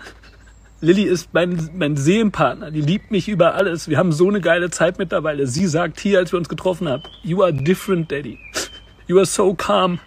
Lilly 0.82 1.06
ist 1.06 1.34
mein, 1.34 1.68
mein 1.74 1.98
Seelenpartner, 1.98 2.70
die 2.70 2.82
liebt 2.82 3.10
mich 3.10 3.28
über 3.28 3.56
alles. 3.56 3.90
Wir 3.90 3.98
haben 3.98 4.12
so 4.12 4.30
eine 4.30 4.40
geile 4.40 4.70
Zeit 4.70 5.00
mittlerweile. 5.00 5.48
Sie 5.48 5.66
sagt 5.66 6.00
hier, 6.00 6.20
als 6.20 6.32
wir 6.32 6.38
uns 6.38 6.48
getroffen 6.48 6.88
haben, 6.88 7.02
you 7.24 7.42
are 7.42 7.52
different, 7.52 8.12
Daddy. 8.12 8.38
You 9.08 9.18
are 9.18 9.26
so 9.26 9.56
calm. 9.56 10.00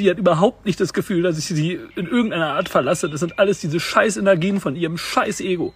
Die 0.00 0.10
hat 0.10 0.18
überhaupt 0.18 0.64
nicht 0.64 0.80
das 0.80 0.94
Gefühl, 0.94 1.22
dass 1.22 1.36
ich 1.36 1.44
sie 1.44 1.78
in 1.94 2.06
irgendeiner 2.06 2.54
Art 2.54 2.70
verlasse. 2.70 3.10
Das 3.10 3.20
sind 3.20 3.38
alles 3.38 3.60
diese 3.60 3.78
scheiß 3.78 4.16
Energien 4.16 4.58
von 4.58 4.74
ihrem 4.74 4.96
scheiß 4.96 5.40
Ego. 5.40 5.74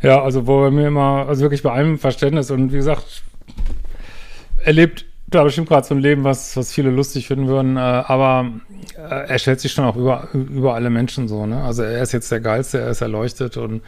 Ja, 0.00 0.22
also 0.22 0.46
wo 0.46 0.64
er 0.64 0.70
mir 0.70 0.88
immer, 0.88 1.26
also 1.28 1.42
wirklich 1.42 1.62
bei 1.62 1.70
allem 1.70 1.98
Verständnis 1.98 2.50
und 2.50 2.72
wie 2.72 2.76
gesagt, 2.76 3.22
er 4.64 4.72
lebt 4.72 5.04
da 5.26 5.44
bestimmt 5.44 5.68
gerade 5.68 5.86
so 5.86 5.94
ein 5.94 6.00
Leben, 6.00 6.24
was, 6.24 6.56
was 6.56 6.72
viele 6.72 6.90
lustig 6.90 7.26
finden 7.26 7.46
würden, 7.46 7.76
äh, 7.76 7.80
aber 7.80 8.52
äh, 8.96 9.28
er 9.28 9.38
stellt 9.38 9.60
sich 9.60 9.72
schon 9.72 9.84
auch 9.84 9.96
über, 9.96 10.28
über 10.32 10.74
alle 10.74 10.88
Menschen 10.88 11.28
so, 11.28 11.46
ne? 11.46 11.62
Also 11.62 11.82
er 11.82 12.02
ist 12.02 12.12
jetzt 12.12 12.30
der 12.30 12.40
Geilste, 12.40 12.78
er 12.78 12.90
ist 12.90 13.00
erleuchtet 13.00 13.56
und 13.56 13.82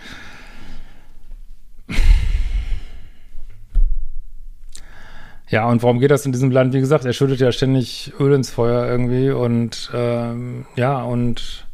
Ja, 5.51 5.67
und 5.69 5.83
warum 5.83 5.99
geht 5.99 6.11
das 6.11 6.27
in 6.27 6.33
diesem 6.33 6.51
Land? 6.51 6.75
Wie 6.75 6.81
gesagt, 6.81 7.05
er 7.05 7.13
schüttet 7.13 7.41
ja 7.41 7.53
ständig 7.53 8.13
Öl 8.21 8.35
ins 8.35 8.51
Feuer 8.51 8.87
irgendwie 8.87 9.31
und 9.31 9.91
ähm, 9.95 10.67
ja, 10.77 11.03
und 11.03 11.67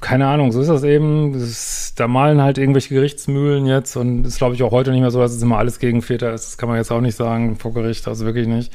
keine 0.00 0.26
Ahnung, 0.26 0.52
so 0.52 0.60
ist 0.60 0.68
das 0.68 0.84
eben. 0.84 1.34
Ist, 1.34 1.94
da 1.98 2.08
malen 2.08 2.40
halt 2.40 2.58
irgendwelche 2.58 2.94
Gerichtsmühlen 2.94 3.66
jetzt 3.66 3.96
und 3.96 4.24
ist, 4.24 4.38
glaube 4.38 4.54
ich, 4.54 4.62
auch 4.62 4.70
heute 4.70 4.90
nicht 4.92 5.00
mehr 5.00 5.10
so, 5.10 5.20
dass 5.20 5.32
es 5.32 5.42
immer 5.42 5.58
alles 5.58 5.78
gegen 5.78 6.02
Väter 6.02 6.32
ist. 6.32 6.46
Das 6.46 6.58
kann 6.58 6.68
man 6.68 6.78
jetzt 6.78 6.90
auch 6.90 7.00
nicht 7.00 7.16
sagen 7.16 7.56
vor 7.56 7.74
Gericht, 7.74 8.06
also 8.08 8.24
wirklich 8.24 8.46
nicht. 8.46 8.72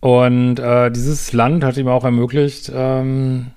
Und 0.00 0.58
äh, 0.58 0.90
dieses 0.90 1.32
Land 1.32 1.64
hat 1.64 1.76
ihm 1.76 1.88
auch 1.88 2.04
ermöglicht, 2.04 2.70
ähm, 2.74 3.48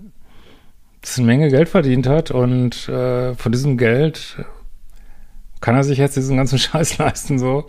dass 1.01 1.17
eine 1.17 1.27
Menge 1.27 1.49
Geld 1.49 1.69
verdient 1.69 2.07
hat 2.07 2.31
und 2.31 2.89
äh, 2.89 3.35
von 3.35 3.51
diesem 3.51 3.77
Geld 3.77 4.37
kann 5.61 5.75
er 5.75 5.83
sich 5.83 5.97
jetzt 5.97 6.15
diesen 6.15 6.37
ganzen 6.37 6.59
Scheiß 6.59 6.97
leisten, 6.97 7.39
so. 7.39 7.67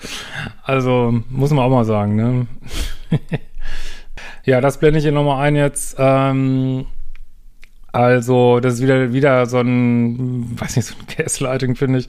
Also, 0.62 1.22
muss 1.28 1.50
man 1.50 1.64
auch 1.64 1.70
mal 1.70 1.84
sagen, 1.84 2.16
ne? 2.16 2.46
ja, 4.44 4.60
das 4.60 4.78
blende 4.78 4.98
ich 4.98 5.04
hier 5.04 5.12
nochmal 5.12 5.46
ein 5.46 5.56
jetzt. 5.56 5.96
Ähm, 5.98 6.86
also, 7.92 8.60
das 8.60 8.74
ist 8.74 8.82
wieder, 8.82 9.12
wieder 9.12 9.46
so 9.46 9.58
ein, 9.58 10.58
weiß 10.58 10.76
nicht, 10.76 10.86
so 10.86 10.94
ein 10.94 11.06
Gaslighting, 11.16 11.74
finde 11.74 12.00
ich. 12.00 12.08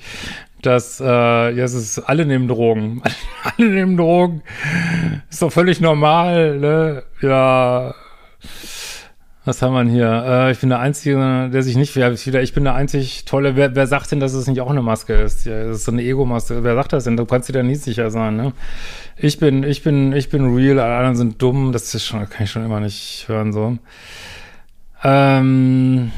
Dass, 0.61 0.99
äh, 0.99 1.59
es 1.59 1.73
ist, 1.73 1.99
alle 1.99 2.25
nehmen 2.25 2.47
Drogen. 2.47 3.01
alle 3.43 3.69
nehmen 3.69 3.97
Drogen. 3.97 4.43
Ist 5.29 5.41
doch 5.41 5.51
völlig 5.51 5.81
normal, 5.81 6.59
ne? 6.59 7.03
Ja. 7.21 7.95
Was 9.43 9.63
haben 9.63 9.73
wir 9.73 9.91
hier? 9.91 10.23
Äh, 10.23 10.51
ich 10.51 10.59
bin 10.59 10.69
der 10.69 10.79
Einzige, 10.79 11.49
der 11.51 11.63
sich 11.63 11.75
nicht, 11.75 11.95
wieder, 11.95 12.41
ich 12.43 12.53
bin 12.53 12.63
der 12.63 12.75
einzig 12.75 13.25
tolle, 13.25 13.55
wer, 13.55 13.75
wer 13.75 13.87
sagt 13.87 14.11
denn, 14.11 14.19
dass 14.19 14.33
es 14.33 14.45
nicht 14.45 14.61
auch 14.61 14.69
eine 14.69 14.83
Maske 14.83 15.15
ist? 15.15 15.45
Ja, 15.45 15.63
das 15.63 15.77
ist 15.77 15.85
so 15.85 15.91
eine 15.91 16.03
Ego-Maske. 16.03 16.63
Wer 16.63 16.75
sagt 16.75 16.93
das 16.93 17.05
denn? 17.05 17.17
Du 17.17 17.25
kannst 17.25 17.49
dir 17.49 17.53
da 17.53 17.63
nie 17.63 17.73
sicher 17.73 18.11
sein, 18.11 18.35
ne? 18.35 18.53
Ich 19.17 19.39
bin, 19.39 19.63
ich 19.63 19.81
bin, 19.81 20.13
ich 20.13 20.29
bin 20.29 20.53
real, 20.53 20.79
alle 20.79 20.95
anderen 20.95 21.15
sind 21.15 21.41
dumm. 21.41 21.71
Das 21.71 21.93
ist 21.95 22.05
schon, 22.05 22.29
kann 22.29 22.43
ich 22.43 22.51
schon 22.51 22.63
immer 22.63 22.79
nicht 22.79 23.25
hören, 23.27 23.51
so. 23.51 23.79
Ähm, 25.03 26.11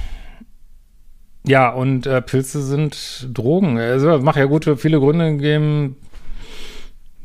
ja, 1.48 1.70
und 1.70 2.06
äh, 2.06 2.22
Pilze 2.22 2.62
sind 2.62 3.30
Drogen. 3.34 3.78
Also 3.78 4.20
macht 4.20 4.36
ja 4.36 4.46
gute, 4.46 4.76
viele 4.76 5.00
Gründe 5.00 5.32
gegeben, 5.32 5.96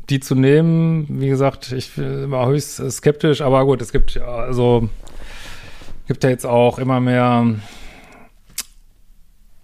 die 0.09 0.21
zu 0.21 0.35
nehmen. 0.35 1.07
Wie 1.09 1.27
gesagt, 1.27 1.73
ich 1.73 1.97
war 1.97 2.47
höchst 2.47 2.89
skeptisch, 2.89 3.41
aber 3.41 3.65
gut, 3.65 3.81
es 3.81 3.91
gibt 3.91 4.15
also 4.15 4.87
gibt 6.09 6.23
ja 6.23 6.31
jetzt 6.31 6.47
auch 6.47 6.79
immer 6.79 6.99
mehr. 6.99 7.45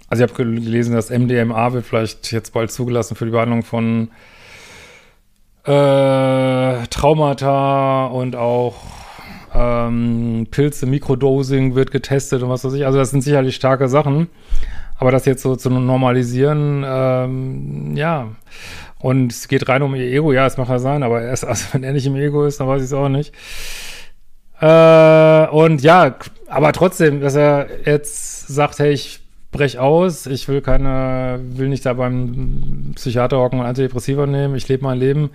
Also 0.08 0.24
ich 0.24 0.30
habe 0.30 0.46
gelesen, 0.46 0.94
dass 0.94 1.10
MDMA 1.10 1.74
wird 1.74 1.88
vielleicht 1.88 2.32
jetzt 2.32 2.54
bald 2.54 2.72
zugelassen 2.72 3.16
für 3.16 3.26
die 3.26 3.32
Behandlung 3.32 3.64
von 3.64 4.12
äh, 5.64 6.86
Traumata 6.88 8.06
und 8.06 8.36
auch 8.36 8.76
ähm, 9.56 10.46
Pilze, 10.52 10.86
Mikrodosing 10.86 11.74
wird 11.74 11.90
getestet 11.90 12.44
und 12.44 12.50
was 12.50 12.64
weiß 12.64 12.74
ich. 12.74 12.86
Also 12.86 13.00
das 13.00 13.10
sind 13.10 13.22
sicherlich 13.22 13.56
starke 13.56 13.90
Sachen. 13.90 14.30
Aber 15.00 15.12
das 15.12 15.26
jetzt 15.26 15.42
so 15.42 15.56
zu 15.56 15.72
normalisieren, 15.72 16.86
ähm, 16.88 17.98
ja. 17.98 18.28
Und 19.00 19.32
es 19.32 19.48
geht 19.48 19.68
rein 19.68 19.82
um 19.82 19.96
ihr 19.96 20.06
Ego, 20.06 20.32
ja, 20.32 20.46
es 20.46 20.58
mag 20.58 20.70
ja 20.70 20.78
sein, 20.78 21.02
aber 21.02 21.24
erst, 21.24 21.44
also 21.48 21.66
wenn 21.72 21.84
er 21.84 21.94
nicht 21.94 22.06
im 22.06 22.16
Ego 22.16 22.46
ist, 22.46 22.60
dann 22.60 22.68
weiß 22.68 22.84
ich 22.84 22.86
es 22.86 22.94
auch 22.94 23.10
nicht. 23.10 23.34
Äh, 24.60 25.48
und 25.48 25.82
ja, 25.82 26.16
aber 26.48 26.72
trotzdem, 26.74 27.22
dass 27.22 27.36
er 27.36 27.68
jetzt 27.86 28.48
sagt, 28.48 28.80
hey, 28.80 28.92
ich 28.92 29.20
brech 29.52 29.80
aus, 29.80 30.26
ich 30.26 30.48
will 30.48 30.62
keine, 30.62 31.40
will 31.42 31.70
nicht 31.70 31.86
da 31.86 31.94
beim 31.94 32.94
Psychiater 32.96 33.38
hocken 33.38 33.60
und 33.60 33.66
Antidepressiva 33.66 34.26
nehmen, 34.26 34.56
ich 34.56 34.68
lebe 34.68 34.84
mein 34.84 35.00
Leben 35.00 35.32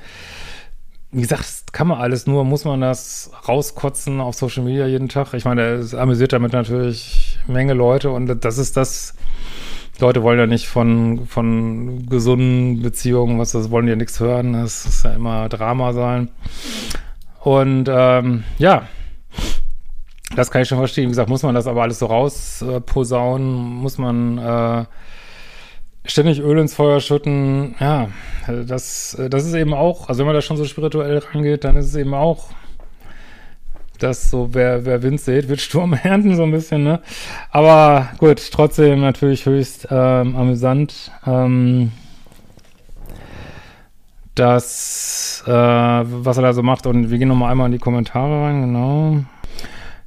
wie 1.13 1.23
gesagt, 1.23 1.41
das 1.41 1.65
kann 1.73 1.89
man 1.89 1.99
alles, 1.99 2.27
nur 2.27 2.45
muss 2.45 2.65
man 2.65 2.81
das 2.81 3.31
rauskotzen 3.49 4.21
auf 4.21 4.37
Social 4.37 4.63
Media 4.63 4.87
jeden 4.87 5.09
Tag. 5.09 5.35
Ich 5.35 5.45
meine, 5.45 5.63
es 5.63 5.95
amüsiert 5.95 6.33
damit 6.33 6.53
natürlich 6.53 7.39
Menge 7.49 7.75
Leute 7.75 8.11
und 8.11 8.45
das 8.45 8.59
ist 8.59 8.77
das, 8.77 9.15
Leute 9.99 10.23
wollen 10.23 10.39
ja 10.39 10.47
nicht 10.47 10.69
von, 10.69 11.27
von 11.27 12.07
gesunden 12.09 12.83
Beziehungen, 12.83 13.39
was 13.39 13.53
das 13.53 13.71
wollen 13.71 13.87
die 13.87 13.91
ja 13.91 13.97
nichts 13.97 14.21
hören. 14.21 14.53
Das 14.53 14.87
ist 14.87 15.05
ja 15.05 15.13
immer 15.13 15.49
Drama 15.49 15.93
sein. 15.93 16.31
Und 17.41 17.89
ähm, 17.91 18.45
ja, 18.59 18.87
das 20.37 20.51
kann 20.51 20.63
ich 20.63 20.69
schon 20.69 20.79
verstehen. 20.79 21.05
Wie 21.05 21.11
gesagt, 21.11 21.29
muss 21.29 21.43
man 21.43 21.55
das 21.55 21.67
aber 21.67 21.83
alles 21.83 21.99
so 21.99 22.07
rausposaunen, 22.07 23.57
äh, 23.57 23.83
muss 23.83 23.99
man 23.99 24.39
äh, 24.39 24.85
ständig 26.05 26.41
Öl 26.41 26.59
ins 26.59 26.75
Feuer 26.75 27.01
schütten, 27.01 27.75
ja, 27.81 28.09
das, 28.47 29.17
das 29.29 29.45
ist 29.45 29.55
eben 29.55 29.75
auch, 29.75 30.09
also 30.09 30.21
wenn 30.21 30.27
man 30.27 30.35
da 30.35 30.43
schon 30.43 30.57
so 30.57 30.65
spirituell 30.65 31.19
rangeht, 31.19 31.65
dann 31.65 31.77
ist 31.77 31.87
es 31.87 31.95
eben 31.95 32.15
auch, 32.15 32.47
dass 33.99 34.31
so, 34.31 34.55
wer, 34.55 34.85
wer 34.87 35.03
Wind 35.03 35.21
sät, 35.21 35.49
wird 35.49 35.61
Sturm 35.61 35.93
ernten, 36.03 36.37
so 36.37 36.45
ein 36.45 36.51
bisschen, 36.51 36.85
ne? 36.85 37.01
Aber 37.51 38.09
gut, 38.19 38.51
trotzdem 38.51 39.01
natürlich 39.01 39.47
höchst 39.47 39.89
ähm, 39.91 40.37
amüsant, 40.37 41.13
ähm, 41.27 41.93
das, 44.35 45.45
äh, 45.47 45.51
was 45.51 46.37
er 46.39 46.43
da 46.43 46.53
so 46.55 46.63
macht. 46.63 46.87
Und 46.87 47.11
wir 47.11 47.19
gehen 47.19 47.29
nochmal 47.29 47.51
einmal 47.51 47.67
in 47.67 47.73
die 47.73 47.79
Kommentare 47.79 48.47
rein, 48.47 48.63
genau. 48.63 49.19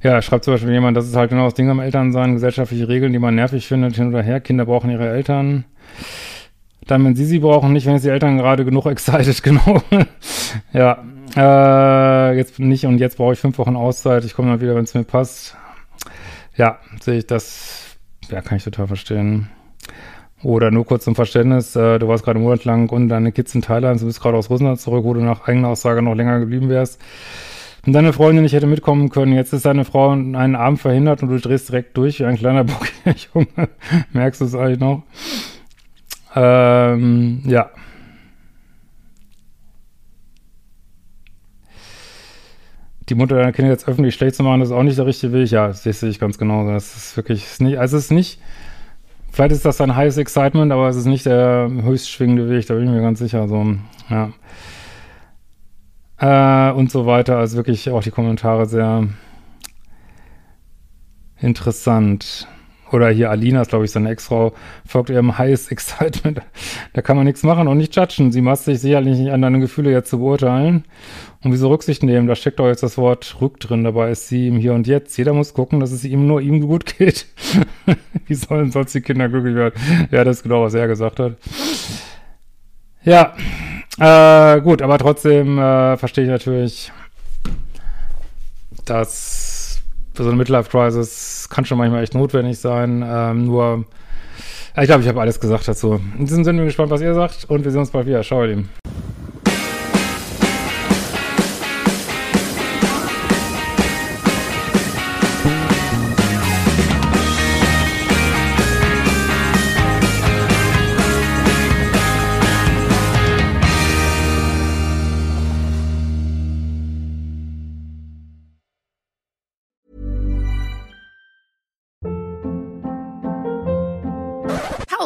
Ja, 0.04 0.20
schreibt 0.20 0.44
zum 0.44 0.52
Beispiel 0.52 0.70
jemand, 0.70 0.98
das 0.98 1.06
ist 1.06 1.16
halt 1.16 1.30
genau 1.30 1.46
das 1.46 1.54
Ding 1.54 1.70
am 1.70 1.80
Elternsein, 1.80 2.34
gesellschaftliche 2.34 2.88
Regeln, 2.88 3.14
die 3.14 3.18
man 3.18 3.34
nervig 3.34 3.66
findet, 3.66 3.96
hin 3.96 4.08
oder 4.08 4.22
her. 4.22 4.38
Kinder 4.38 4.66
brauchen 4.66 4.90
ihre 4.90 5.08
Eltern. 5.08 5.64
Dann, 6.86 7.02
wenn 7.06 7.16
sie 7.16 7.24
sie 7.24 7.38
brauchen, 7.38 7.72
nicht, 7.72 7.86
wenn 7.86 7.94
es 7.94 8.02
die 8.02 8.10
Eltern 8.10 8.36
gerade 8.36 8.66
genug 8.66 8.84
excited, 8.90 9.42
genau. 9.42 9.82
ja, 10.74 11.02
äh, 11.34 12.36
jetzt 12.36 12.58
nicht 12.58 12.84
und 12.84 12.98
jetzt 12.98 13.16
brauche 13.16 13.32
ich 13.32 13.38
fünf 13.38 13.56
Wochen 13.56 13.76
Auszeit. 13.76 14.26
Ich 14.26 14.34
komme 14.34 14.50
dann 14.50 14.60
wieder, 14.60 14.74
wenn 14.74 14.84
es 14.84 14.92
mir 14.92 15.04
passt. 15.04 15.56
Ja, 16.54 16.80
sehe 17.00 17.16
ich 17.16 17.26
das, 17.26 17.96
ja, 18.28 18.42
kann 18.42 18.58
ich 18.58 18.64
total 18.64 18.88
verstehen. 18.88 19.48
Oder 20.42 20.70
nur 20.70 20.84
kurz 20.84 21.04
zum 21.04 21.14
Verständnis, 21.14 21.74
äh, 21.76 21.98
du 21.98 22.08
warst 22.08 22.24
gerade 22.24 22.38
monatelang 22.38 22.90
und 22.90 23.08
deine 23.08 23.32
Kids 23.32 23.54
in 23.54 23.62
Thailand, 23.62 24.02
du 24.02 24.04
bist 24.04 24.20
gerade 24.20 24.36
aus 24.36 24.50
Russland 24.50 24.78
zurück, 24.78 25.04
wo 25.04 25.14
du 25.14 25.20
nach 25.20 25.48
eigener 25.48 25.68
Aussage 25.68 26.02
noch 26.02 26.14
länger 26.14 26.40
geblieben 26.40 26.68
wärst 26.68 27.00
und 27.86 27.92
deine 27.92 28.12
Freundin 28.12 28.42
nicht 28.42 28.54
hätte 28.54 28.66
mitkommen 28.66 29.10
können. 29.10 29.34
Jetzt 29.34 29.52
ist 29.52 29.66
deine 29.66 29.84
Frau 29.84 30.10
einen 30.10 30.56
Abend 30.56 30.80
verhindert 30.80 31.22
und 31.22 31.28
du 31.28 31.38
drehst 31.38 31.68
direkt 31.68 31.96
durch 31.96 32.20
wie 32.20 32.24
ein 32.24 32.36
kleiner 32.36 32.64
bockiger 32.64 33.14
Junge. 33.34 33.68
Merkst 34.12 34.40
du 34.40 34.44
es 34.46 34.54
eigentlich 34.54 34.80
noch? 34.80 35.02
Ähm, 36.34 37.42
ja. 37.46 37.70
Die 43.10 43.14
Mutter 43.14 43.36
deiner 43.36 43.52
Kinder 43.52 43.70
jetzt 43.70 43.86
öffentlich 43.86 44.14
schlecht 44.14 44.34
zu 44.34 44.42
machen, 44.42 44.60
das 44.60 44.70
ist 44.70 44.74
auch 44.74 44.82
nicht 44.82 44.96
der 44.96 45.04
richtige 45.04 45.34
Weg. 45.34 45.50
Ja, 45.50 45.68
das 45.68 45.82
sehe 45.82 46.08
ich 46.08 46.18
ganz 46.18 46.38
genau. 46.38 46.66
Das 46.66 46.96
ist 46.96 47.16
wirklich, 47.18 47.44
ist 47.44 47.60
nicht, 47.60 47.78
also 47.78 47.98
es 47.98 48.04
ist 48.04 48.12
nicht, 48.12 48.40
vielleicht 49.30 49.52
ist 49.52 49.66
das 49.66 49.78
ein 49.82 49.94
heißes 49.94 50.16
Excitement, 50.16 50.72
aber 50.72 50.88
es 50.88 50.96
ist 50.96 51.04
nicht 51.04 51.26
der 51.26 51.70
höchst 51.82 52.08
schwingende 52.08 52.48
Weg, 52.48 52.66
da 52.66 52.74
bin 52.74 52.84
ich 52.84 52.90
mir 52.90 53.02
ganz 53.02 53.18
sicher. 53.18 53.46
So, 53.46 53.76
ja 54.08 54.32
äh, 56.24 56.72
und 56.72 56.90
so 56.90 57.06
weiter. 57.06 57.38
Also 57.38 57.56
wirklich 57.56 57.90
auch 57.90 58.02
die 58.02 58.10
Kommentare 58.10 58.66
sehr 58.66 59.06
interessant. 61.38 62.48
Oder 62.92 63.10
hier 63.10 63.30
Alina 63.30 63.62
ist, 63.62 63.70
glaube 63.70 63.84
ich, 63.84 63.90
seine 63.90 64.10
Ex-Frau, 64.10 64.52
folgt 64.86 65.10
ihrem 65.10 65.36
Highest 65.36 65.72
Excitement. 65.72 66.40
Da 66.92 67.02
kann 67.02 67.16
man 67.16 67.26
nichts 67.26 67.42
machen 67.42 67.66
und 67.66 67.76
nicht 67.76 67.96
judgen. 67.96 68.30
Sie 68.30 68.40
macht 68.40 68.58
sich 68.58 68.78
sicherlich 68.78 69.18
nicht 69.18 69.32
an 69.32 69.42
deine 69.42 69.58
Gefühle 69.58 69.90
jetzt 69.90 70.10
zu 70.10 70.20
beurteilen. 70.20 70.84
Und 71.42 71.50
wieso 71.50 71.68
Rücksicht 71.68 72.04
nehmen? 72.04 72.28
Da 72.28 72.36
steckt 72.36 72.60
doch 72.60 72.68
jetzt 72.68 72.84
das 72.84 72.96
Wort 72.96 73.38
Rück 73.40 73.58
drin. 73.58 73.82
Dabei 73.82 74.12
ist 74.12 74.28
sie 74.28 74.46
im 74.46 74.58
Hier 74.58 74.74
und 74.74 74.86
Jetzt. 74.86 75.16
Jeder 75.18 75.32
muss 75.32 75.54
gucken, 75.54 75.80
dass 75.80 75.90
es 75.90 76.04
ihm 76.04 76.28
nur 76.28 76.40
ihm 76.40 76.60
gut 76.60 76.96
geht. 76.96 77.26
Wie 78.26 78.34
sollen 78.34 78.70
sonst 78.70 78.94
die 78.94 79.00
Kinder 79.00 79.28
glücklich 79.28 79.56
werden? 79.56 79.74
Ja, 80.12 80.22
das 80.22 80.36
ist 80.36 80.42
genau, 80.44 80.62
was 80.62 80.74
er 80.74 80.86
gesagt 80.86 81.18
hat. 81.18 81.36
Ja, 83.02 83.34
äh, 83.98 84.60
gut, 84.60 84.82
aber 84.82 84.98
trotzdem 84.98 85.58
äh, 85.58 85.96
verstehe 85.96 86.24
ich 86.24 86.30
natürlich, 86.30 86.92
dass 88.84 89.82
für 90.14 90.22
so 90.22 90.28
eine 90.28 90.38
Midlife-Crisis 90.38 91.48
kann 91.50 91.64
schon 91.64 91.78
manchmal 91.78 92.02
echt 92.02 92.14
notwendig 92.14 92.58
sein. 92.58 93.04
Ähm, 93.06 93.46
nur, 93.46 93.84
ich 94.76 94.86
glaube, 94.86 95.02
ich 95.02 95.08
habe 95.08 95.20
alles 95.20 95.40
gesagt 95.40 95.66
dazu. 95.66 96.00
In 96.18 96.26
diesem 96.26 96.44
Sinne 96.44 96.58
bin 96.58 96.68
ich 96.68 96.74
gespannt, 96.74 96.90
was 96.90 97.00
ihr 97.00 97.14
sagt 97.14 97.46
und 97.48 97.64
wir 97.64 97.70
sehen 97.70 97.80
uns 97.80 97.90
bald 97.90 98.06
wieder. 98.06 98.22
Ciao, 98.22 98.42
ihr 98.42 98.48
Lieben. 98.48 98.83